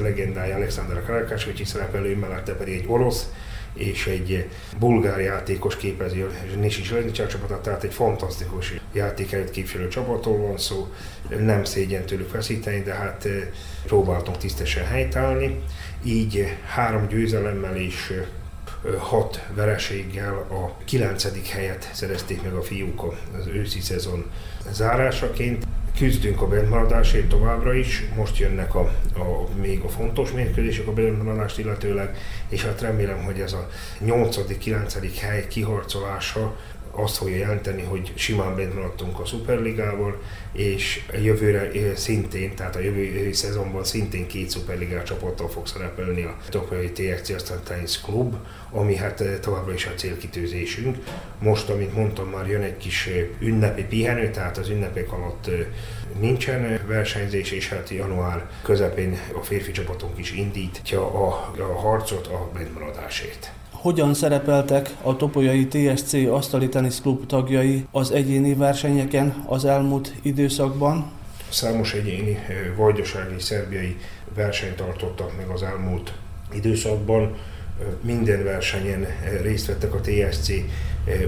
legendája 0.00 0.56
Alexander 0.56 1.04
Karakásovics 1.04 1.66
szerepelő 1.66 2.16
mellette 2.16 2.52
pedig 2.52 2.74
egy 2.74 2.84
orosz 2.86 3.28
és 3.74 4.06
egy 4.06 4.48
bulgár 4.78 5.20
játékos 5.20 5.76
képezi 5.76 6.20
a 6.20 6.28
Nisi 6.60 6.82
Zselenicsák 6.82 7.26
csapatát, 7.26 7.60
tehát 7.60 7.84
egy 7.84 7.94
fantasztikus 7.94 8.74
játékerőt 8.92 9.50
képviselő 9.50 9.88
csapattól 9.88 10.36
van 10.36 10.58
szó, 10.58 10.92
nem 11.38 11.64
szégyen 11.64 12.04
tőlük 12.04 12.32
veszíteni, 12.32 12.82
de 12.82 12.94
hát 12.94 13.24
eh, 13.24 13.48
próbáltunk 13.86 14.36
tisztesen 14.36 14.86
helytállni, 14.86 15.60
így 16.04 16.56
három 16.66 17.06
győzelemmel 17.08 17.76
és 17.76 18.10
eh, 18.10 18.24
hat 18.98 19.44
vereséggel 19.54 20.34
a 20.34 20.84
kilencedik 20.84 21.46
helyet 21.46 21.90
szerezték 21.92 22.42
meg 22.42 22.54
a 22.54 22.62
fiúk 22.62 23.02
az 23.38 23.46
őszi 23.46 23.80
szezon 23.80 24.30
zárásaként 24.70 25.66
küzdünk 25.98 26.42
a 26.42 26.48
bentmaradásért 26.48 27.28
továbbra 27.28 27.74
is, 27.74 28.04
most 28.16 28.38
jönnek 28.38 28.74
a, 28.74 28.80
a, 29.14 29.48
még 29.60 29.80
a 29.80 29.88
fontos 29.88 30.32
mérkőzések 30.32 30.86
a 30.86 30.92
bentmaradást 30.92 31.58
illetőleg, 31.58 32.16
és 32.48 32.64
hát 32.64 32.80
remélem, 32.80 33.24
hogy 33.24 33.40
ez 33.40 33.52
a 33.52 33.68
8.-9. 34.04 35.10
hely 35.20 35.46
kiharcolása 35.48 36.56
azt 36.94 37.16
fogja 37.16 37.36
jelenteni, 37.36 37.82
hogy 37.82 38.12
simán 38.14 38.56
bent 38.56 38.74
maradtunk 38.74 39.18
a 39.18 39.24
Superligával, 39.24 40.22
és 40.52 41.04
jövőre 41.22 41.70
szintén, 41.96 42.54
tehát 42.54 42.76
a 42.76 42.80
jövő 42.80 43.32
szezonban 43.32 43.84
szintén 43.84 44.26
két 44.26 44.52
Superligás 44.52 45.02
csapattal 45.02 45.48
fog 45.48 45.66
szerepelni 45.66 46.22
a 46.22 46.36
Tokai 46.48 46.90
TFC 46.90 47.28
aztán 47.28 47.60
Tennis 47.64 48.00
Club, 48.00 48.36
ami 48.70 48.96
hát 48.96 49.24
továbbra 49.40 49.72
is 49.72 49.86
a 49.86 49.94
célkitűzésünk. 49.94 50.96
Most, 51.38 51.68
amint 51.68 51.94
mondtam, 51.94 52.28
már 52.28 52.48
jön 52.48 52.62
egy 52.62 52.76
kis 52.76 53.08
ünnepi 53.40 53.82
pihenő, 53.84 54.30
tehát 54.30 54.58
az 54.58 54.68
ünnepek 54.68 55.12
alatt 55.12 55.50
nincsen 56.20 56.80
versenyzés, 56.86 57.50
és 57.50 57.68
hát 57.68 57.88
január 57.88 58.50
közepén 58.62 59.18
a 59.34 59.42
férfi 59.42 59.70
csapatunk 59.72 60.18
is 60.18 60.32
indítja 60.32 61.26
a, 61.26 61.52
a 61.58 61.80
harcot 61.80 62.26
a 62.26 62.50
bentmaradásért 62.54 63.52
hogyan 63.82 64.14
szerepeltek 64.14 64.90
a 65.02 65.16
Topolyai 65.16 65.66
TSC 65.66 66.12
Asztali 66.12 66.68
Tenisz 66.68 67.00
Klub 67.00 67.26
tagjai 67.26 67.86
az 67.90 68.10
egyéni 68.10 68.54
versenyeken 68.54 69.44
az 69.46 69.64
elmúlt 69.64 70.14
időszakban? 70.22 71.10
Számos 71.48 71.94
egyéni 71.94 72.38
vajdasági 72.76 73.38
szerbiai 73.38 73.96
versenyt 74.34 74.76
tartottak 74.76 75.36
meg 75.36 75.48
az 75.48 75.62
elmúlt 75.62 76.12
időszakban. 76.52 77.36
Minden 78.00 78.44
versenyen 78.44 79.06
részt 79.42 79.66
vettek 79.66 79.94
a 79.94 80.00
TSC 80.00 80.50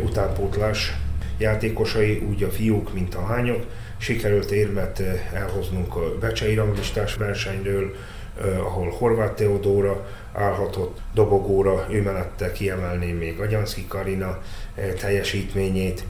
utánpótlás 0.05 0.97
játékosai, 1.39 2.23
úgy 2.29 2.43
a 2.43 2.51
fiúk, 2.51 2.93
mint 2.93 3.15
a 3.15 3.27
lányok. 3.29 3.67
Sikerült 3.99 4.51
érmet 4.51 5.03
elhoznunk 5.33 5.97
a 5.97 6.19
Becsei 6.21 6.55
ranglistás 6.55 7.15
versenyről, 7.15 7.95
ahol 8.41 8.91
Horváth 8.91 9.35
Teodóra 9.35 10.07
állhatott 10.33 11.01
dobogóra, 11.15 11.87
ő 11.91 12.03
mellette 12.03 12.53
kiemelném 12.53 13.17
még 13.17 13.41
Agyanszki 13.41 13.87
Karina 13.89 14.43
teljesítményét, 15.01 16.05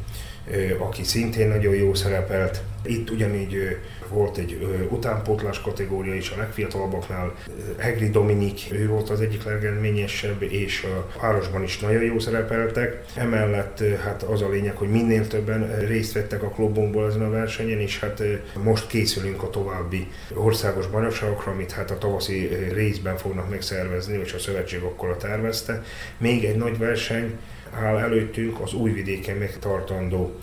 aki 0.79 1.03
szintén 1.03 1.49
nagyon 1.49 1.75
jó 1.75 1.95
szerepelt. 1.95 2.63
Itt 2.85 3.11
ugyanígy 3.11 3.79
volt 4.09 4.37
egy 4.37 4.87
utánpótlás 4.91 5.61
kategória 5.61 6.15
is 6.15 6.31
a 6.31 6.37
legfiatalabbaknál. 6.37 7.35
Hegri 7.79 8.11
Dominik, 8.11 8.61
ő 8.73 8.89
volt 8.89 9.11
az 9.11 9.21
egyik 9.21 9.45
legeredményesebb, 9.45 10.43
és 10.43 10.83
a 10.83 11.21
városban 11.21 11.63
is 11.63 11.79
nagyon 11.79 12.03
jó 12.03 12.19
szerepeltek. 12.19 13.05
Emellett 13.15 13.83
hát 14.05 14.23
az 14.23 14.43
a 14.43 14.49
lényeg, 14.49 14.77
hogy 14.77 14.89
minél 14.91 15.27
többen 15.27 15.79
részt 15.87 16.13
vettek 16.13 16.43
a 16.43 16.49
klubunkból 16.49 17.07
ezen 17.07 17.23
a 17.23 17.31
versenyen, 17.31 17.79
és 17.79 18.01
hát 18.01 18.23
most 18.63 18.87
készülünk 18.87 19.43
a 19.43 19.51
további 19.51 20.09
országos 20.35 20.87
bajnokságokra, 20.87 21.53
amit 21.53 21.73
hát 21.73 21.91
a 21.91 21.99
tavaszi 21.99 22.49
részben 22.73 23.17
fognak 23.17 23.51
megszervezni, 23.51 24.19
és 24.23 24.33
a 24.33 24.39
szövetség 24.39 24.83
akkor 24.83 25.09
a 25.09 25.17
tervezte. 25.17 25.83
Még 26.19 26.45
egy 26.45 26.57
nagy 26.57 26.79
verseny, 26.79 27.39
áll 27.71 27.97
előttünk 27.97 28.61
az 28.61 28.73
újvidéken 28.73 29.37
megtartandó 29.37 30.35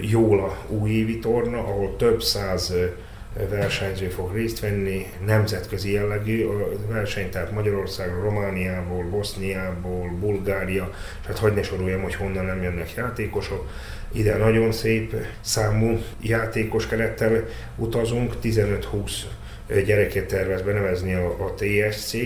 Jóla 0.00 0.66
újévi 0.68 1.18
torna, 1.18 1.58
ahol 1.58 1.96
több 1.96 2.22
száz 2.22 2.74
versenyző 3.50 4.08
fog 4.08 4.34
részt 4.34 4.60
venni, 4.60 5.06
nemzetközi 5.26 5.92
jellegű 5.92 6.46
verseny, 6.88 7.30
tehát 7.30 7.52
Magyarországról, 7.52 8.22
Romániából, 8.22 9.04
Boszniából, 9.04 10.08
Bulgária, 10.20 10.94
tehát 11.22 11.38
hagyd 11.38 11.54
ne 11.54 11.62
soroljam, 11.62 12.02
hogy 12.02 12.14
honnan 12.14 12.44
nem 12.44 12.62
jönnek 12.62 12.94
játékosok. 12.94 13.70
Ide 14.12 14.36
nagyon 14.36 14.72
szép 14.72 15.14
számú 15.40 15.98
játékos 16.20 16.86
kerettel 16.86 17.48
utazunk, 17.76 18.34
15-20 18.42 19.10
gyereket 19.84 20.26
tervez 20.26 20.62
benevezni 20.62 21.14
a, 21.14 21.26
a 21.26 21.54
TSC, 21.54 22.16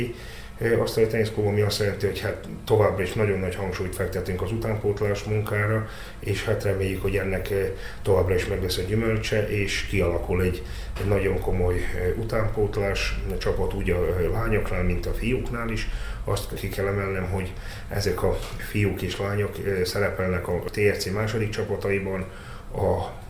Azt 0.79 0.99
a 0.99 1.07
teniszklub, 1.07 1.47
ami 1.47 1.61
azt 1.61 1.79
jelenti, 1.79 2.07
hogy 2.07 2.21
hát 2.21 2.49
továbbra 2.65 3.03
is 3.03 3.13
nagyon 3.13 3.39
nagy 3.39 3.55
hangsúlyt 3.55 3.95
fektetünk 3.95 4.43
az 4.43 4.53
utánpótlás 4.53 5.23
munkára, 5.23 5.89
és 6.19 6.45
hát 6.45 6.63
reméljük, 6.63 7.03
hogy 7.03 7.17
ennek 7.17 7.55
továbbra 8.03 8.35
is 8.35 8.47
meg 8.47 8.63
lesz 8.63 8.77
a 8.77 8.83
gyümölcse, 8.83 9.49
és 9.49 9.87
kialakul 9.87 10.43
egy, 10.43 10.63
egy 11.01 11.09
nagyon 11.09 11.41
komoly 11.41 11.81
utánpótlás 12.17 13.19
csapat 13.39 13.75
úgy 13.75 13.91
a 13.91 14.31
lányoknál, 14.33 14.83
mint 14.83 15.07
a 15.07 15.13
fiúknál 15.13 15.71
is. 15.71 15.89
Azt 16.25 16.55
ki 16.55 16.69
kell 16.69 16.87
emelnem, 16.87 17.31
hogy 17.31 17.53
ezek 17.89 18.23
a 18.23 18.39
fiúk 18.57 19.03
és 19.03 19.19
lányok 19.19 19.57
szerepelnek 19.85 20.49
a 20.49 20.63
TRC 20.71 21.07
második 21.13 21.51
csapataiban, 21.51 22.25
a 22.73 23.25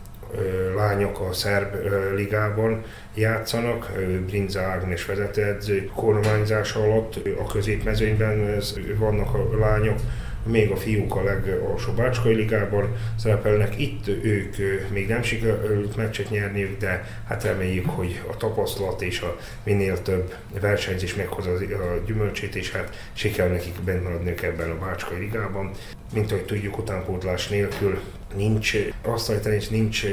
lányok 0.75 1.19
a 1.19 1.33
szerb 1.33 1.75
ligában 2.15 2.83
játszanak, 3.13 3.91
Brinza 4.25 4.61
Ágnes 4.61 5.05
vezetőedző 5.05 5.89
kormányzása 5.95 6.79
alatt, 6.79 7.19
a 7.39 7.45
középmezőnyben 7.45 8.61
vannak 8.97 9.33
a 9.33 9.57
lányok, 9.59 9.99
még 10.43 10.71
a 10.71 10.75
fiúk 10.75 11.15
a 11.15 11.23
legalsó 11.23 11.91
Bácskai 11.91 12.33
ligában 12.33 12.95
szerepelnek. 13.15 13.79
Itt 13.79 14.07
ők 14.07 14.55
még 14.91 15.07
nem 15.07 15.21
sikerült 15.21 15.95
meccset 15.95 16.29
nyerniük, 16.29 16.77
de 16.77 17.21
hát 17.27 17.43
reméljük, 17.43 17.89
hogy 17.89 18.21
a 18.31 18.37
tapasztalat 18.37 19.01
és 19.01 19.21
a 19.21 19.37
minél 19.63 20.01
több 20.01 20.33
versenyzés 20.61 21.15
meghozza 21.15 21.51
a 21.51 22.03
gyümölcsét, 22.05 22.55
és 22.55 22.71
hát 22.71 23.09
sikerül 23.13 23.51
nekik 23.51 23.81
bent 23.85 24.03
maradniuk 24.03 24.43
ebben 24.43 24.69
a 24.69 24.85
Bácskai 24.85 25.19
ligában. 25.19 25.71
Mint 26.13 26.31
ahogy 26.31 26.45
tudjuk, 26.45 26.77
utánpótlás 26.77 27.47
nélkül 27.47 27.99
nincs 28.35 28.75
asztalitenisz, 29.05 29.69
nincs 29.69 30.03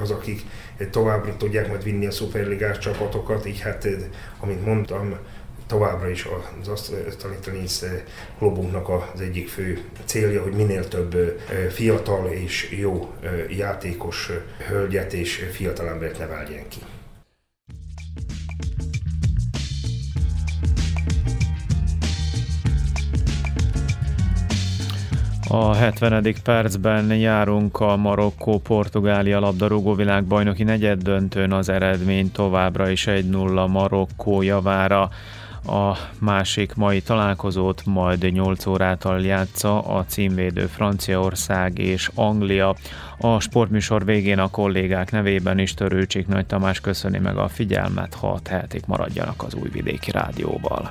az, 0.00 0.10
akik 0.10 0.40
továbbra 0.90 1.36
tudják 1.36 1.68
majd 1.68 1.82
vinni 1.82 2.06
a 2.06 2.10
szuperligás 2.10 2.78
csapatokat, 2.78 3.46
így 3.46 3.60
hát, 3.60 3.88
amint 4.40 4.66
mondtam, 4.66 5.16
továbbra 5.66 6.08
is 6.08 6.26
az 6.60 6.68
asztali 6.68 7.36
tenisz 7.44 7.84
klubunknak 8.38 8.88
az 8.88 9.20
egyik 9.20 9.48
fő 9.48 9.78
célja, 10.04 10.42
hogy 10.42 10.52
minél 10.52 10.88
több 10.88 11.40
fiatal 11.70 12.30
és 12.30 12.76
jó 12.78 13.14
játékos 13.48 14.30
hölgyet 14.68 15.12
és 15.12 15.46
fiatalembert 15.52 16.18
neveljen 16.18 16.68
ki. 16.68 16.78
A 25.54 25.74
70. 25.74 26.34
percben 26.44 27.14
járunk 27.16 27.80
a 27.80 27.96
Marokkó-Portugália 27.96 29.40
labdarúgó 29.40 29.94
világbajnoki 29.94 30.62
negyeddöntőn 30.62 31.52
az 31.52 31.68
eredmény 31.68 32.32
továbbra 32.32 32.88
is 32.88 33.04
1-0 33.08 33.68
Marokkó 33.68 34.42
javára. 34.42 35.10
A 35.66 35.96
másik 36.18 36.74
mai 36.74 37.02
találkozót 37.02 37.82
majd 37.84 38.32
8 38.32 38.66
órától 38.66 39.20
játsza 39.20 39.80
a 39.80 40.04
címvédő 40.04 40.66
Franciaország 40.66 41.78
és 41.78 42.10
Anglia. 42.14 42.74
A 43.18 43.40
sportműsor 43.40 44.04
végén 44.04 44.38
a 44.38 44.50
kollégák 44.50 45.10
nevében 45.10 45.58
is 45.58 45.74
Törőcsik 45.74 46.26
Nagy 46.26 46.46
Tamás 46.46 46.80
köszöni 46.80 47.18
meg 47.18 47.36
a 47.36 47.48
figyelmet, 47.48 48.14
ha 48.14 48.40
tehetik 48.42 48.86
maradjanak 48.86 49.42
az 49.42 49.54
újvidéki 49.54 50.10
rádióval. 50.10 50.90